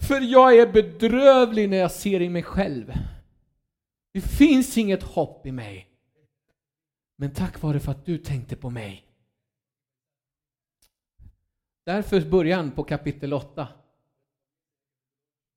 För 0.00 0.20
jag 0.20 0.58
är 0.58 0.72
bedrövlig 0.72 1.68
när 1.68 1.76
jag 1.76 1.92
ser 1.92 2.22
i 2.22 2.28
mig 2.28 2.42
själv. 2.42 2.92
Det 4.12 4.20
finns 4.20 4.78
inget 4.78 5.02
hopp 5.02 5.46
i 5.46 5.52
mig. 5.52 5.91
Men 7.22 7.34
tack 7.34 7.62
vare 7.62 7.80
för 7.80 7.92
att 7.92 8.06
du 8.06 8.18
tänkte 8.18 8.56
på 8.56 8.70
mig. 8.70 9.06
Därför 11.84 12.30
början 12.30 12.70
på 12.70 12.84
kapitel 12.84 13.32
8. 13.32 13.68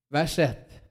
Vers 0.10 0.40
1. 0.40 0.82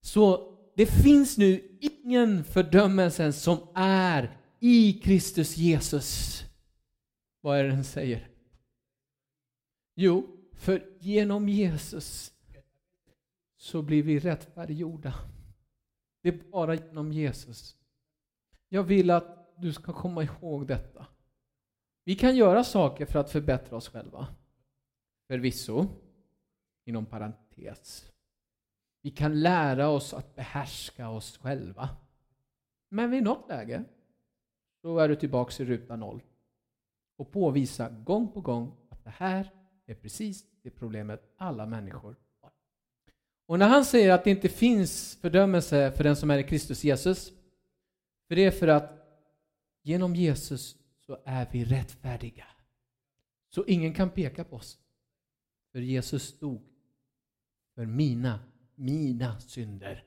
Så 0.00 0.54
det 0.76 0.86
finns 0.86 1.38
nu 1.38 1.78
ingen 1.80 2.44
fördömelse 2.44 3.32
som 3.32 3.58
är 3.74 4.38
i 4.58 4.92
Kristus 4.92 5.56
Jesus. 5.56 6.42
Vad 7.40 7.58
är 7.58 7.64
det 7.64 7.70
den 7.70 7.84
säger? 7.84 8.28
Jo, 9.94 10.36
för 10.52 10.96
genom 11.00 11.48
Jesus 11.48 12.32
så 13.56 13.82
blir 13.82 14.02
vi 14.02 14.18
rättfärdiggjorda. 14.18 15.14
Det 16.22 16.28
är 16.28 16.50
bara 16.50 16.74
genom 16.74 17.12
Jesus. 17.12 17.76
Jag 18.68 18.82
vill 18.82 19.10
att 19.10 19.38
du 19.60 19.72
ska 19.72 19.92
komma 19.92 20.22
ihåg 20.22 20.66
detta. 20.66 21.06
Vi 22.04 22.14
kan 22.14 22.36
göra 22.36 22.64
saker 22.64 23.06
för 23.06 23.18
att 23.18 23.30
förbättra 23.30 23.76
oss 23.76 23.88
själva. 23.88 24.26
Förvisso, 25.26 25.86
inom 26.84 27.06
parentes. 27.06 28.10
Vi 29.02 29.10
kan 29.10 29.40
lära 29.40 29.88
oss 29.88 30.14
att 30.14 30.34
behärska 30.34 31.08
oss 31.08 31.38
själva. 31.38 31.88
Men 32.88 33.10
vid 33.10 33.22
något 33.22 33.48
läge 33.48 33.84
så 34.82 34.98
är 34.98 35.08
du 35.08 35.16
tillbaka 35.16 35.62
i 35.62 35.66
ruta 35.66 35.96
noll 35.96 36.22
och 37.16 37.30
påvisa 37.30 37.88
gång 37.88 38.32
på 38.32 38.40
gång 38.40 38.76
att 38.88 39.04
det 39.04 39.10
här 39.10 39.52
är 39.86 39.94
precis 39.94 40.44
det 40.62 40.70
problemet 40.70 41.34
alla 41.36 41.66
människor 41.66 42.16
har. 42.40 42.52
Och 43.46 43.58
när 43.58 43.68
han 43.68 43.84
säger 43.84 44.12
att 44.12 44.24
det 44.24 44.30
inte 44.30 44.48
finns 44.48 45.18
fördömelse 45.20 45.92
för 45.92 46.04
den 46.04 46.16
som 46.16 46.30
är 46.30 46.38
i 46.38 46.42
Kristus 46.42 46.84
Jesus, 46.84 47.32
för 48.28 48.36
det 48.36 48.44
är 48.44 48.50
för 48.50 48.68
att 48.68 48.97
genom 49.88 50.14
Jesus 50.14 50.76
så 51.06 51.18
är 51.24 51.48
vi 51.52 51.64
rättfärdiga. 51.64 52.46
Så 53.48 53.64
ingen 53.66 53.94
kan 53.94 54.10
peka 54.10 54.44
på 54.44 54.56
oss. 54.56 54.78
För 55.72 55.80
Jesus 55.80 56.38
dog 56.38 56.62
för 57.74 57.86
mina, 57.86 58.40
mina 58.74 59.40
synder. 59.40 60.04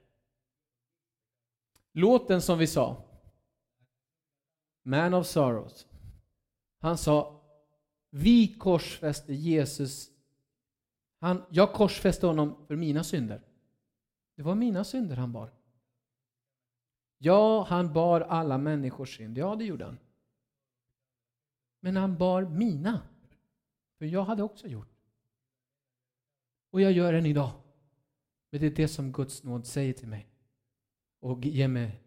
Låten 1.92 2.42
som 2.42 2.60
vi 2.60 2.68
sa, 2.68 3.04
Man 4.84 5.14
of 5.14 5.28
Sorrows, 5.28 5.88
han 6.78 6.98
sa 6.98 7.42
vi 8.10 8.48
korsfäste 8.48 9.34
Jesus. 9.34 10.10
Han, 11.20 11.44
jag 11.50 11.74
korsfäste 11.74 12.28
honom 12.28 12.66
för 12.68 12.76
mina 12.76 13.04
synder. 13.04 13.44
Det 14.36 14.44
var 14.44 14.56
mina 14.56 14.84
synder 14.84 15.16
han 15.16 15.32
bar. 15.32 15.61
Ja, 17.24 17.64
han 17.64 17.94
bar 17.94 18.22
alla 18.22 18.58
människors 18.58 19.18
synd. 19.18 19.38
Ja, 19.38 19.56
det 19.56 19.66
gjorde 19.66 19.86
han. 19.86 20.00
Men 21.80 21.96
han 21.96 22.18
bar 22.18 22.44
mina. 22.44 23.02
För 23.98 24.06
jag 24.06 24.24
hade 24.24 24.44
också 24.44 24.68
gjort. 24.68 24.88
Och 26.70 26.82
jag 26.82 26.92
gör 26.92 27.14
än 27.14 27.26
idag. 27.26 27.52
Men 28.50 28.62
det 28.62 28.68
är 28.68 28.72
det 28.72 28.88
som 28.88 29.12
Guds 29.12 29.44
nåd 29.44 29.66
säger 29.66 29.94
till 29.94 30.08
mig. 30.08 30.28
Och 31.20 31.46
ge 31.46 31.68
mig 31.68 32.02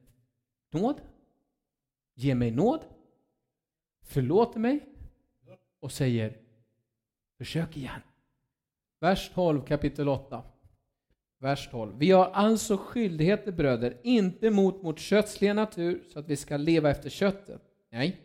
nåd. 0.70 1.00
Ge 2.14 2.34
mig 2.34 2.50
nåd. 2.50 2.84
Förlåter 4.02 4.60
mig. 4.60 4.88
Och 5.80 5.92
säger 5.92 6.40
försök 7.38 7.76
igen. 7.76 8.00
Vers 9.00 9.30
12 9.34 9.64
kapitel 9.64 10.08
8. 10.08 10.42
Vers 11.44 11.68
12. 11.70 11.98
Vi 11.98 12.10
har 12.10 12.30
alltså 12.30 12.76
skyldigheter 12.76 13.52
bröder, 13.52 14.00
inte 14.02 14.50
mot 14.50 14.84
vårt 14.84 14.98
kötsliga 14.98 15.54
natur 15.54 16.04
så 16.12 16.18
att 16.18 16.28
vi 16.28 16.36
ska 16.36 16.56
leva 16.56 16.90
efter 16.90 17.10
köttet. 17.10 17.62
Nej. 17.90 18.20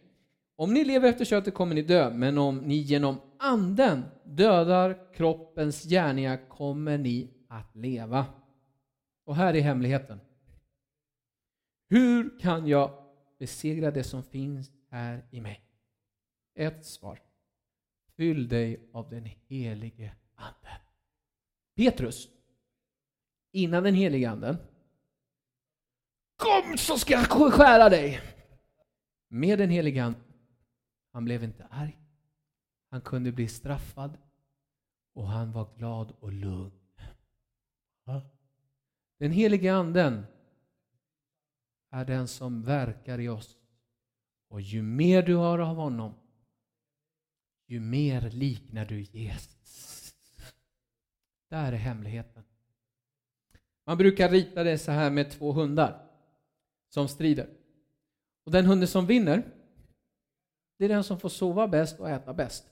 Om 0.56 0.74
ni 0.74 0.86
lever 0.86 1.10
efter 1.10 1.26
köttet 1.26 1.54
kommer 1.54 1.76
ni 1.76 1.82
dö, 1.82 2.10
men 2.10 2.38
om 2.38 2.58
ni 2.58 2.76
genom 2.76 3.22
anden 3.40 4.04
dödar 4.24 5.14
kroppens 5.14 5.84
gärningar 5.84 6.50
kommer 6.50 6.98
ni 6.98 7.30
att 7.48 7.76
leva. 7.76 8.26
Och 9.26 9.36
här 9.36 9.54
är 9.54 9.62
hemligheten. 9.62 10.20
Hur 11.90 12.40
kan 12.40 12.68
jag 12.68 12.92
besegra 13.40 13.92
det 13.92 14.04
som 14.04 14.24
finns 14.24 14.72
här 14.90 15.26
i 15.32 15.42
mig? 15.42 15.62
Ett 16.56 16.86
svar. 16.86 17.22
Fyll 18.18 18.48
dig 18.48 18.90
av 18.94 19.10
den 19.10 19.30
helige 19.48 20.12
Ande. 20.36 20.82
Petrus, 21.76 22.30
innan 23.52 23.84
den 23.84 23.96
helige 23.96 24.30
Anden, 24.30 24.58
Kom 26.40 26.78
så 26.78 26.98
ska 26.98 27.14
jag 27.14 27.54
skära 27.54 27.90
dig! 27.90 28.22
Med 29.28 29.60
den 29.60 29.70
helige 29.70 30.04
anden. 30.04 30.22
han 31.12 31.26
blev 31.26 31.44
inte 31.44 31.66
arg. 31.66 31.98
Han 32.90 33.02
kunde 33.02 33.32
bli 33.32 33.48
straffad 33.48 34.18
och 35.14 35.28
han 35.28 35.52
var 35.52 35.76
glad 35.78 36.12
och 36.20 36.32
lugn. 36.32 36.80
Den 39.18 39.32
helige 39.32 39.74
Anden 39.74 40.26
är 41.90 42.06
den 42.06 42.28
som 42.28 42.64
verkar 42.64 43.20
i 43.20 43.30
oss. 43.30 43.58
Och 44.48 44.62
ju 44.62 44.82
mer 44.82 45.24
du 45.24 45.36
har 45.36 45.60
av 45.60 45.76
honom, 45.76 46.14
ju 47.68 47.80
mer 47.80 48.30
liknar 48.30 48.86
du 48.86 49.02
Jesus. 49.02 50.16
Där 51.48 51.74
är 51.74 51.78
hemligheten. 51.78 52.44
Man 53.90 53.98
brukar 53.98 54.30
rita 54.30 54.64
det 54.64 54.78
så 54.78 54.92
här 54.92 55.12
med 55.12 55.32
två 55.32 55.52
hundar 55.52 56.06
som 56.90 57.08
strider. 57.08 57.50
Och 58.46 58.52
den 58.52 58.66
hunden 58.66 58.88
som 58.88 59.06
vinner, 59.06 59.44
det 60.78 60.86
är 60.86 60.90
den 60.90 61.04
som 61.04 61.20
får 61.20 61.30
sova 61.30 61.68
bäst 61.68 62.00
och 62.00 62.10
äta 62.10 62.34
bäst. 62.34 62.72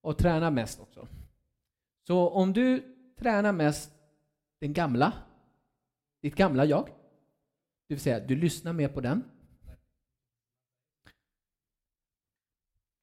Och 0.00 0.18
träna 0.18 0.50
mest 0.50 0.80
också. 0.80 1.08
Så 2.06 2.28
om 2.28 2.52
du 2.52 2.96
tränar 3.18 3.52
mest 3.52 3.92
den 4.60 4.72
gamla, 4.72 5.12
ditt 6.22 6.34
gamla 6.34 6.64
jag, 6.64 6.86
det 7.88 7.94
vill 7.94 8.00
säga 8.00 8.20
du 8.20 8.36
lyssnar 8.36 8.72
mer 8.72 8.88
på 8.88 9.00
den. 9.00 9.24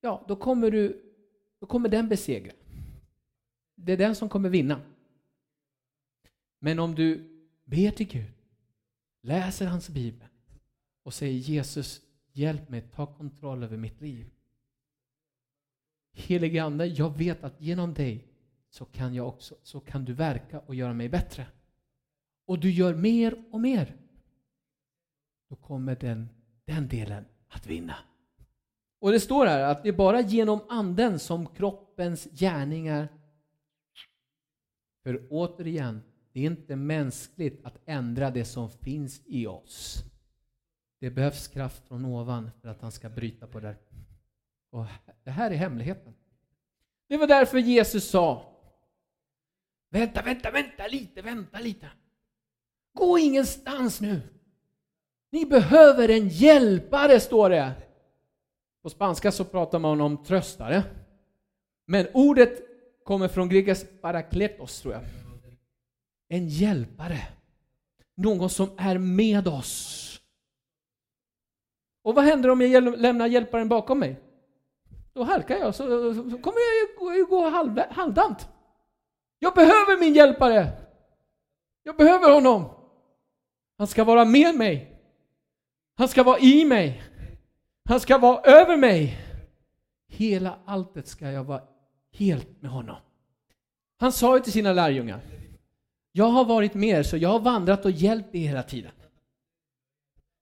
Ja, 0.01 0.25
då 0.27 0.35
kommer, 0.35 0.71
du, 0.71 1.13
då 1.59 1.67
kommer 1.67 1.89
den 1.89 2.09
besegra. 2.09 2.53
Det 3.75 3.91
är 3.91 3.97
den 3.97 4.15
som 4.15 4.29
kommer 4.29 4.49
vinna. 4.49 4.81
Men 6.59 6.79
om 6.79 6.95
du 6.95 7.29
ber 7.63 7.91
till 7.91 8.07
Gud, 8.07 8.33
läser 9.21 9.65
hans 9.65 9.89
bibel 9.89 10.27
och 11.03 11.13
säger 11.13 11.37
Jesus, 11.37 12.01
hjälp 12.31 12.69
mig, 12.69 12.81
ta 12.81 13.05
kontroll 13.05 13.63
över 13.63 13.77
mitt 13.77 14.01
liv. 14.01 14.29
Helige 16.13 16.63
Ande, 16.63 16.85
jag 16.85 17.17
vet 17.17 17.43
att 17.43 17.61
genom 17.61 17.93
dig 17.93 18.27
så 18.69 18.85
kan, 18.85 19.13
jag 19.13 19.27
också, 19.27 19.55
så 19.63 19.79
kan 19.79 20.05
du 20.05 20.13
verka 20.13 20.59
och 20.59 20.75
göra 20.75 20.93
mig 20.93 21.09
bättre. 21.09 21.47
Och 22.45 22.59
du 22.59 22.71
gör 22.71 22.95
mer 22.95 23.43
och 23.51 23.61
mer. 23.61 23.95
Då 25.49 25.55
kommer 25.55 25.95
den, 25.95 26.29
den 26.65 26.87
delen 26.87 27.25
att 27.47 27.67
vinna. 27.67 27.95
Och 28.99 29.11
det 29.11 29.19
står 29.19 29.45
här 29.45 29.59
att 29.61 29.83
det 29.83 29.89
är 29.89 29.93
bara 29.93 30.21
genom 30.21 30.59
anden 30.69 31.19
som 31.19 31.47
kroppens 31.47 32.27
gärningar 32.31 33.07
för 35.03 35.27
återigen, 35.29 36.01
det 36.39 36.45
är 36.45 36.49
inte 36.49 36.75
mänskligt 36.75 37.65
att 37.65 37.77
ändra 37.85 38.31
det 38.31 38.45
som 38.45 38.69
finns 38.69 39.21
i 39.25 39.47
oss. 39.47 40.03
Det 40.99 41.09
behövs 41.09 41.47
kraft 41.47 41.87
från 41.87 42.05
ovan 42.05 42.51
för 42.61 42.69
att 42.69 42.81
han 42.81 42.91
ska 42.91 43.09
bryta 43.09 43.47
på 43.47 43.59
det. 43.59 43.75
Och 44.69 44.85
det 45.23 45.31
här 45.31 45.51
är 45.51 45.55
hemligheten. 45.55 46.13
Det 47.07 47.17
var 47.17 47.27
därför 47.27 47.57
Jesus 47.57 48.09
sa 48.09 48.55
Vänta, 49.89 50.21
vänta, 50.21 50.51
vänta 50.51 50.87
lite, 50.87 51.21
vänta 51.21 51.59
lite. 51.59 51.89
Gå 52.93 53.17
ingenstans 53.17 54.01
nu. 54.01 54.21
Ni 55.31 55.45
behöver 55.45 56.09
en 56.09 56.27
hjälpare, 56.27 57.19
står 57.19 57.49
det. 57.49 57.73
På 58.81 58.89
spanska 58.89 59.31
så 59.31 59.45
pratar 59.45 59.79
man 59.79 60.01
om 60.01 60.23
tröstare. 60.23 60.83
Men 61.85 62.07
ordet 62.13 62.61
kommer 63.03 63.27
från 63.27 63.49
grekisk 63.49 64.01
parakletos, 64.01 64.81
tror 64.81 64.93
jag. 64.93 65.28
En 66.29 66.47
hjälpare. 66.47 67.19
Någon 68.15 68.49
som 68.49 68.69
är 68.77 68.97
med 68.97 69.47
oss. 69.47 70.05
Och 72.03 72.15
vad 72.15 72.25
händer 72.25 72.49
om 72.49 72.61
jag 72.61 72.99
lämnar 72.99 73.27
hjälparen 73.27 73.69
bakom 73.69 73.99
mig? 73.99 74.19
Då 75.13 75.23
halkar 75.23 75.57
jag, 75.57 75.75
så, 75.75 75.83
kommer 76.23 76.57
jag 76.99 77.17
ju 77.17 77.25
gå 77.25 77.49
halv, 77.49 77.79
halvdant. 77.89 78.49
Jag 79.39 79.53
behöver 79.53 79.99
min 79.99 80.13
hjälpare! 80.13 80.67
Jag 81.83 81.97
behöver 81.97 82.33
honom! 82.33 82.69
Han 83.77 83.87
ska 83.87 84.03
vara 84.03 84.25
med 84.25 84.55
mig. 84.55 84.99
Han 85.97 86.07
ska 86.07 86.23
vara 86.23 86.39
i 86.39 86.65
mig. 86.65 87.03
Han 87.85 87.99
ska 87.99 88.17
vara 88.17 88.41
över 88.41 88.77
mig. 88.77 89.17
Hela 90.07 90.59
alltet 90.65 91.07
ska 91.07 91.31
jag 91.31 91.43
vara 91.43 91.61
helt 92.11 92.61
med 92.61 92.71
honom. 92.71 92.95
Han 93.99 94.11
sa 94.11 94.37
ju 94.37 94.43
till 94.43 94.53
sina 94.53 94.73
lärjungar, 94.73 95.21
jag 96.11 96.25
har 96.25 96.45
varit 96.45 96.73
med 96.73 96.99
er 96.99 97.03
så 97.03 97.17
jag 97.17 97.29
har 97.29 97.39
vandrat 97.39 97.85
och 97.85 97.91
hjälpt 97.91 98.35
er 98.35 98.47
hela 98.47 98.63
tiden. 98.63 98.91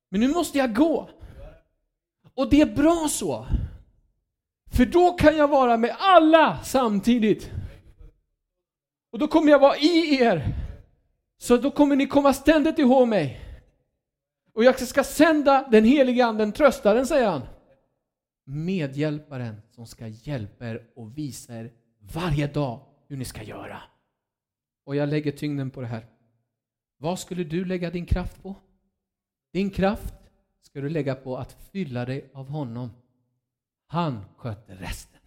Men 0.10 0.22
nu 0.22 0.28
måste 0.28 0.58
jag 0.58 0.76
gå. 0.76 1.10
Och 2.34 2.50
det 2.50 2.62
är 2.62 2.76
bra 2.76 3.08
så. 3.10 3.46
För 4.72 4.86
då 4.86 5.12
kan 5.12 5.38
jag 5.38 5.48
vara 5.48 5.78
med 5.78 5.96
alla 6.00 6.64
samtidigt. 6.64 7.52
Och 9.12 9.20
då 9.20 9.28
kommer 9.28 9.52
jag 9.52 9.60
vara 9.60 9.78
i 9.78 10.18
er. 10.22 10.56
Så 11.38 11.58
då 11.58 11.72
kommer 11.72 11.96
ni 11.96 12.08
komma 12.08 12.34
ständigt 12.34 12.80
ihåg 12.80 13.08
mig. 13.08 13.42
Och 14.54 14.64
jag 14.64 14.80
ska 14.80 15.04
sända 15.04 15.68
den 15.72 15.84
helige 15.84 16.26
anden, 16.26 16.52
tröstaren, 16.52 17.08
säger 17.08 17.30
han. 17.30 17.42
Medhjälparen 18.46 19.62
som 19.72 19.88
ska 19.88 20.08
hjälpa 20.08 20.68
er 20.68 20.84
och 20.96 21.18
visa 21.18 21.54
er 21.54 21.72
varje 22.14 22.48
dag 22.48 22.80
hur 23.08 23.18
ni 23.18 23.26
ska 23.26 23.44
göra. 23.44 23.78
Och 24.88 24.96
jag 24.96 25.10
lägger 25.10 25.32
tyngden 25.32 25.72
på 25.72 25.82
det 25.82 25.88
här. 25.88 26.06
Vad 26.98 27.20
skulle 27.20 27.44
du 27.44 27.66
lägga 27.66 27.92
din 27.92 28.06
kraft 28.06 28.44
på? 28.44 28.56
Din 29.52 29.70
kraft 29.70 30.14
ska 30.62 30.82
du 30.82 30.90
lägga 30.90 31.16
på 31.16 31.38
att 31.38 31.54
fylla 31.54 32.06
dig 32.06 32.30
av 32.34 32.48
honom. 32.50 32.90
Han 33.88 34.26
sköter 34.38 34.76
resten. 34.76 35.22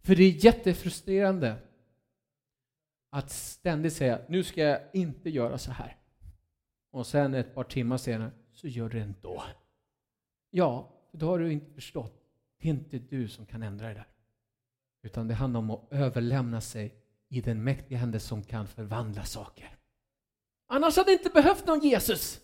För 0.00 0.16
det 0.16 0.22
är 0.22 0.44
jättefrustrerande 0.44 1.56
att 3.10 3.30
ständigt 3.30 3.92
säga 3.92 4.20
nu 4.28 4.42
ska 4.42 4.60
jag 4.60 4.80
inte 4.92 5.30
göra 5.30 5.58
så 5.58 5.70
här. 5.70 5.96
Och 6.90 7.06
sen 7.06 7.34
ett 7.34 7.54
par 7.54 7.64
timmar 7.64 7.96
senare 7.96 8.30
så 8.52 8.68
gör 8.68 8.88
du 8.88 8.98
det 8.98 9.04
ändå. 9.04 9.42
Ja, 10.50 10.92
då 11.12 11.26
har 11.26 11.38
du 11.38 11.52
inte 11.52 11.72
förstått. 11.72 12.22
Det 12.58 12.68
är 12.68 12.72
inte 12.72 12.98
du 12.98 13.28
som 13.28 13.46
kan 13.46 13.62
ändra 13.62 13.88
det 13.88 13.94
där. 13.94 14.08
Utan 15.02 15.28
det 15.28 15.34
handlar 15.34 15.60
om 15.60 15.70
att 15.70 15.86
överlämna 15.90 16.60
sig 16.60 17.05
i 17.28 17.40
den 17.40 17.64
mäktiga 17.64 17.98
händelse 17.98 18.28
som 18.28 18.42
kan 18.42 18.66
förvandla 18.66 19.24
saker. 19.24 19.76
Annars 20.66 20.96
hade 20.96 21.10
det 21.10 21.12
inte 21.12 21.30
behövt 21.30 21.66
någon 21.66 21.80
Jesus. 21.80 22.40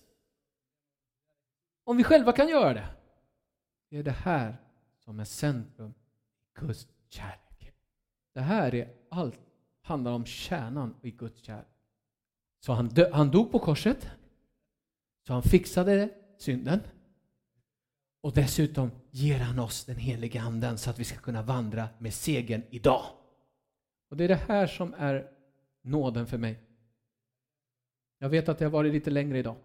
Om 1.85 1.97
vi 1.97 2.05
själva 2.05 2.33
kan 2.33 2.49
göra 2.49 2.75
det. 2.75 2.89
Det 3.91 3.97
är 3.99 4.03
det 4.03 4.11
här 4.11 4.57
som 4.99 5.21
är 5.21 5.25
centrum 5.25 5.91
i 5.91 6.61
Guds 6.61 6.89
kärlek. 7.09 7.73
Det 8.35 8.41
här 8.41 8.75
är 8.75 8.95
allt 9.11 9.41
handlar 9.83 10.13
om 10.13 10.27
kärnan 10.27 10.95
i 11.03 11.11
Guds 11.11 11.43
kärlek. 11.43 11.67
Så 12.61 12.73
han, 12.73 12.89
dö, 12.89 13.11
han 13.13 13.31
dog 13.31 13.53
på 13.53 13.59
korset. 13.59 14.09
Så 15.27 15.33
han 15.33 15.43
fixade 15.43 16.09
synden. 16.39 16.81
Och 18.21 18.33
dessutom 18.33 18.91
ger 19.11 19.39
han 19.39 19.59
oss 19.59 19.85
den 19.85 19.97
heliga 19.97 20.43
anden 20.43 20.79
så 20.79 20.91
att 20.91 20.99
vi 20.99 21.05
ska 21.05 21.19
kunna 21.19 21.43
vandra 21.43 21.89
med 21.99 22.15
segern 22.15 22.63
idag. 22.71 23.05
Och 24.13 24.19
det 24.19 24.25
är 24.25 24.29
det 24.29 24.35
här 24.35 24.67
som 24.67 24.95
är 24.95 25.31
nåden 25.83 26.27
för 26.27 26.39
mig. 26.39 26.61
Jag 28.19 28.29
vet 28.29 28.49
att 28.49 28.59
det 28.59 28.65
har 28.65 28.73
varit 28.73 28.93
lite 28.93 29.11
längre 29.11 29.39
idag. 29.39 29.57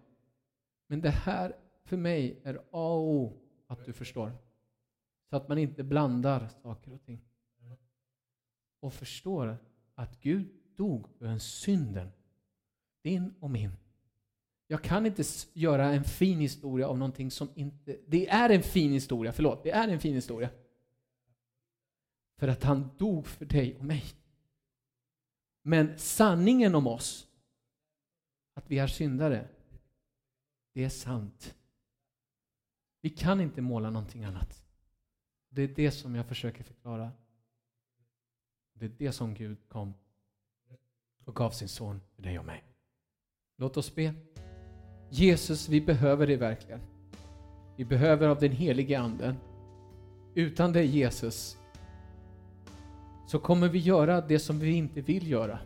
Men 0.86 1.00
det 1.00 1.10
här 1.10 1.56
för 1.84 1.96
mig 1.96 2.40
är 2.44 2.54
A 2.54 2.60
och 2.70 3.08
O 3.08 3.32
att 3.66 3.84
du 3.84 3.92
förstår. 3.92 4.32
Så 5.30 5.36
att 5.36 5.48
man 5.48 5.58
inte 5.58 5.82
blandar 5.84 6.48
saker 6.62 6.92
och 6.92 7.04
ting. 7.04 7.20
och 8.80 8.94
förstår 8.94 9.56
att 9.94 10.20
Gud 10.20 10.48
dog 10.76 11.08
för 11.08 11.26
en 11.26 11.40
synden, 11.40 12.08
din 13.02 13.34
och 13.40 13.50
min. 13.50 13.72
Jag 14.66 14.82
kan 14.82 15.06
inte 15.06 15.22
göra 15.52 15.84
en 15.84 16.04
fin 16.04 16.38
historia 16.38 16.88
av 16.88 16.98
någonting 16.98 17.30
som 17.30 17.48
inte... 17.54 17.96
Det 18.06 18.28
är 18.28 18.50
en 18.50 18.62
fin 18.62 18.92
historia, 18.92 19.32
förlåt. 19.32 19.62
Det 19.62 19.70
är 19.70 19.88
en 19.88 20.00
fin 20.00 20.14
historia. 20.14 20.50
För 22.36 22.48
att 22.48 22.62
han 22.62 22.90
dog 22.98 23.26
för 23.26 23.44
dig 23.44 23.76
och 23.78 23.84
mig. 23.84 24.04
Men 25.68 25.98
sanningen 25.98 26.74
om 26.74 26.86
oss, 26.86 27.28
att 28.54 28.70
vi 28.70 28.78
är 28.78 28.86
syndare, 28.86 29.48
det 30.72 30.84
är 30.84 30.88
sant. 30.88 31.54
Vi 33.00 33.10
kan 33.10 33.40
inte 33.40 33.62
måla 33.62 33.90
någonting 33.90 34.24
annat. 34.24 34.62
Det 35.48 35.62
är 35.62 35.68
det 35.68 35.90
som 35.90 36.14
jag 36.14 36.26
försöker 36.26 36.64
förklara. 36.64 37.12
Det 38.72 38.84
är 38.84 38.92
det 38.98 39.12
som 39.12 39.34
Gud 39.34 39.58
kom 39.68 39.94
och 41.24 41.34
gav 41.36 41.50
sin 41.50 41.68
son 41.68 42.00
för 42.14 42.22
dig 42.22 42.38
och 42.38 42.44
mig. 42.44 42.64
Låt 43.56 43.76
oss 43.76 43.94
be. 43.94 44.14
Jesus, 45.10 45.68
vi 45.68 45.80
behöver 45.80 46.26
dig 46.26 46.36
verkligen. 46.36 46.80
Vi 47.76 47.84
behöver 47.84 48.28
av 48.28 48.38
den 48.40 48.52
helige 48.52 48.98
Anden. 48.98 49.36
Utan 50.34 50.72
dig 50.72 50.86
Jesus 50.86 51.58
så 53.28 53.38
kommer 53.38 53.68
vi 53.68 53.78
göra 53.78 54.20
det 54.20 54.38
som 54.38 54.58
vi 54.58 54.72
inte 54.72 55.00
vill 55.00 55.30
göra. 55.30 55.58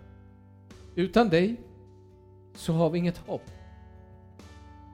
Utan 0.95 1.29
dig 1.29 1.57
så 2.55 2.73
har 2.73 2.91
vi 2.91 2.99
inget 2.99 3.19
hopp. 3.19 3.51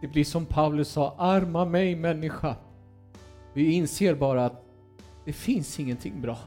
Det 0.01 0.09
blir 0.09 0.25
som 0.25 0.47
Paulus 0.47 0.89
sa, 0.89 1.15
arma 1.19 1.65
mig 1.65 1.97
människa. 1.97 2.57
Vi 3.53 3.73
inser 3.73 4.15
bara 4.15 4.47
att 4.47 4.65
det 5.25 5.33
finns 5.33 5.81
ingenting 5.81 6.21
bra. 6.21 6.39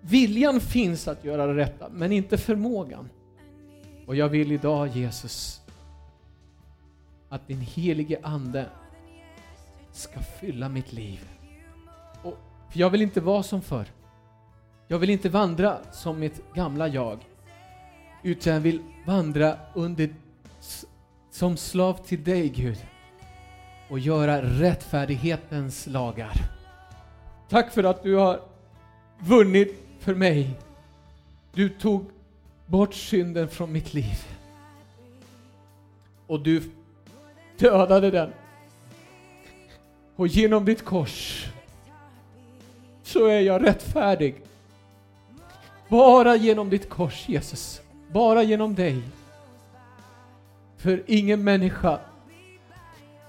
Viljan 0.00 0.60
finns 0.60 1.08
att 1.08 1.24
göra 1.24 1.46
det 1.46 1.54
rätta, 1.54 1.88
men 1.88 2.12
inte 2.12 2.38
förmågan. 2.38 3.08
Och 4.06 4.16
jag 4.16 4.28
vill 4.28 4.52
idag 4.52 4.88
Jesus 4.88 5.60
att 7.28 7.48
din 7.48 7.60
helige 7.60 8.18
Ande 8.22 8.66
ska 9.92 10.20
fylla 10.20 10.68
mitt 10.68 10.92
liv. 10.92 11.28
Och 12.22 12.36
jag 12.72 12.90
vill 12.90 13.02
inte 13.02 13.20
vara 13.20 13.42
som 13.42 13.62
förr. 13.62 13.86
Jag 14.94 14.98
vill 14.98 15.10
inte 15.10 15.28
vandra 15.28 15.78
som 15.92 16.20
mitt 16.20 16.42
gamla 16.54 16.88
jag. 16.88 17.18
Utan 18.22 18.52
jag 18.52 18.60
vill 18.60 18.82
vandra 19.06 19.56
under, 19.74 20.14
som 21.30 21.56
slav 21.56 22.06
till 22.06 22.24
dig 22.24 22.48
Gud. 22.48 22.86
Och 23.88 23.98
göra 23.98 24.42
rättfärdighetens 24.42 25.86
lagar. 25.86 26.32
Tack 27.48 27.72
för 27.72 27.84
att 27.84 28.02
du 28.02 28.14
har 28.14 28.40
vunnit 29.18 29.86
för 30.00 30.14
mig. 30.14 30.50
Du 31.52 31.68
tog 31.68 32.04
bort 32.66 32.94
synden 32.94 33.48
från 33.48 33.72
mitt 33.72 33.94
liv. 33.94 34.26
Och 36.26 36.40
du 36.40 36.62
dödade 37.58 38.10
den. 38.10 38.32
Och 40.16 40.26
genom 40.26 40.64
ditt 40.64 40.84
kors 40.84 41.46
så 43.02 43.26
är 43.26 43.40
jag 43.40 43.64
rättfärdig. 43.64 44.42
Bara 45.94 46.36
genom 46.36 46.70
ditt 46.70 46.88
kors 46.90 47.28
Jesus. 47.28 47.80
Bara 48.12 48.42
genom 48.42 48.74
dig. 48.74 49.02
För 50.76 51.02
ingen 51.06 51.44
människa 51.44 52.00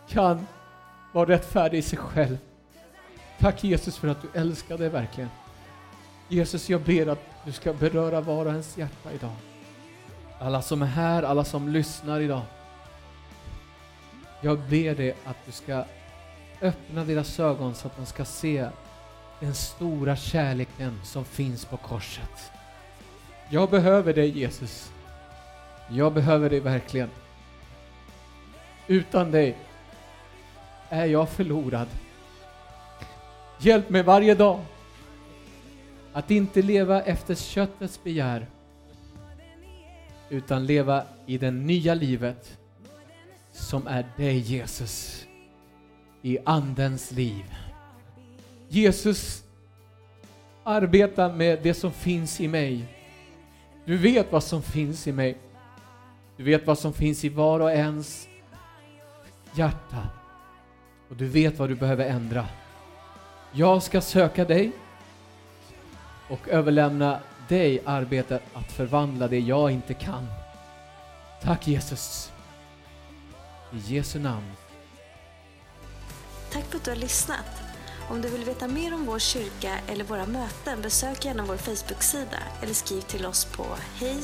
kan 0.08 0.48
vara 1.12 1.30
rättfärdig 1.30 1.78
i 1.78 1.82
sig 1.82 2.00
själv. 2.00 2.38
Tack 3.40 3.64
Jesus 3.64 3.98
för 3.98 4.08
att 4.08 4.22
du 4.22 4.40
älskar 4.40 4.78
dig 4.78 4.90
verkligen. 4.90 5.30
Jesus, 6.28 6.70
jag 6.70 6.82
ber 6.82 7.08
att 7.08 7.20
du 7.46 7.52
ska 7.52 7.74
beröra 7.74 8.22
var 8.22 8.46
och 8.46 8.52
ens 8.52 8.78
hjärta 8.78 9.12
idag. 9.14 9.36
Alla 10.40 10.62
som 10.62 10.82
är 10.82 10.86
här, 10.86 11.24
alla 11.24 11.44
som 11.44 11.70
lyssnar 11.70 12.20
idag. 12.20 12.42
Jag 14.42 14.60
ber 14.60 14.96
dig 14.96 15.16
att 15.26 15.38
du 15.46 15.52
ska 15.52 15.84
öppna 16.62 17.04
deras 17.04 17.40
ögon 17.40 17.76
så 17.76 17.88
att 17.88 17.98
de 17.98 18.06
ska 18.06 18.26
se 18.26 18.68
den 19.40 19.54
stora 19.54 20.16
kärleken 20.16 21.02
som 21.04 21.26
finns 21.26 21.66
på 21.66 21.78
korset. 21.78 22.52
Jag 23.50 23.70
behöver 23.70 24.14
dig 24.14 24.40
Jesus. 24.40 24.92
Jag 25.90 26.14
behöver 26.14 26.50
dig 26.50 26.60
verkligen. 26.60 27.10
Utan 28.88 29.32
dig 29.32 29.58
är 30.90 31.06
jag 31.06 31.30
förlorad. 31.30 31.88
Hjälp 33.60 33.90
mig 33.90 34.04
varje 34.04 34.36
dag 34.36 34.60
att 36.14 36.32
inte 36.32 36.62
leva 36.62 37.02
efter 37.02 37.36
köttets 37.36 38.04
begär 38.04 38.48
utan 40.30 40.66
leva 40.66 41.04
i 41.26 41.38
det 41.38 41.52
nya 41.52 41.94
livet 41.94 42.58
som 43.52 43.88
är 43.88 44.06
dig 44.18 44.38
Jesus 44.38 45.26
i 46.22 46.38
Andens 46.46 47.12
liv. 47.12 47.56
Jesus 48.68 49.44
arbeta 50.64 51.30
med 51.30 51.60
det 51.64 51.74
som 51.74 51.92
finns 51.92 52.42
i 52.42 52.48
mig. 52.48 52.95
Du 53.86 53.98
vet 53.98 54.32
vad 54.32 54.44
som 54.44 54.62
finns 54.62 55.08
i 55.08 55.12
mig. 55.12 55.38
Du 56.38 56.44
vet 56.44 56.68
vad 56.68 56.80
som 56.80 56.94
finns 56.94 57.24
i 57.24 57.30
var 57.30 57.60
och 57.60 57.72
ens 57.72 58.28
hjärta. 59.54 60.08
Och 61.10 61.16
du 61.16 61.28
vet 61.28 61.60
vad 61.60 61.70
du 61.70 61.76
behöver 61.76 62.06
ändra. 62.06 62.48
Jag 63.52 63.84
ska 63.84 64.02
söka 64.02 64.46
dig 64.46 64.72
och 66.30 66.50
överlämna 66.50 67.20
dig 67.48 67.82
arbetet 67.86 68.42
att 68.54 68.72
förvandla 68.72 69.28
det 69.28 69.40
jag 69.40 69.72
inte 69.72 69.94
kan. 69.94 70.28
Tack 71.42 71.68
Jesus. 71.68 72.32
I 73.74 73.78
Jesu 73.78 74.20
namn. 74.20 74.52
Tack 76.52 76.64
för 76.64 76.78
att 76.78 76.84
du 76.84 76.92
har 76.92 76.98
lyssnat. 76.98 77.65
Om 78.10 78.22
du 78.22 78.30
vill 78.30 78.46
veta 78.46 78.68
mer 78.68 78.94
om 78.94 79.06
vår 79.06 79.20
kyrka 79.20 79.80
eller 79.88 80.04
våra 80.04 80.26
möten 80.26 80.82
besök 80.82 81.26
gärna 81.26 81.46
vår 81.46 81.58
Facebook-sida 81.58 82.38
eller 82.62 82.74
skriv 82.74 83.02
till 83.02 83.26
oss 83.26 83.46
på 83.46 83.66
hej 83.96 84.22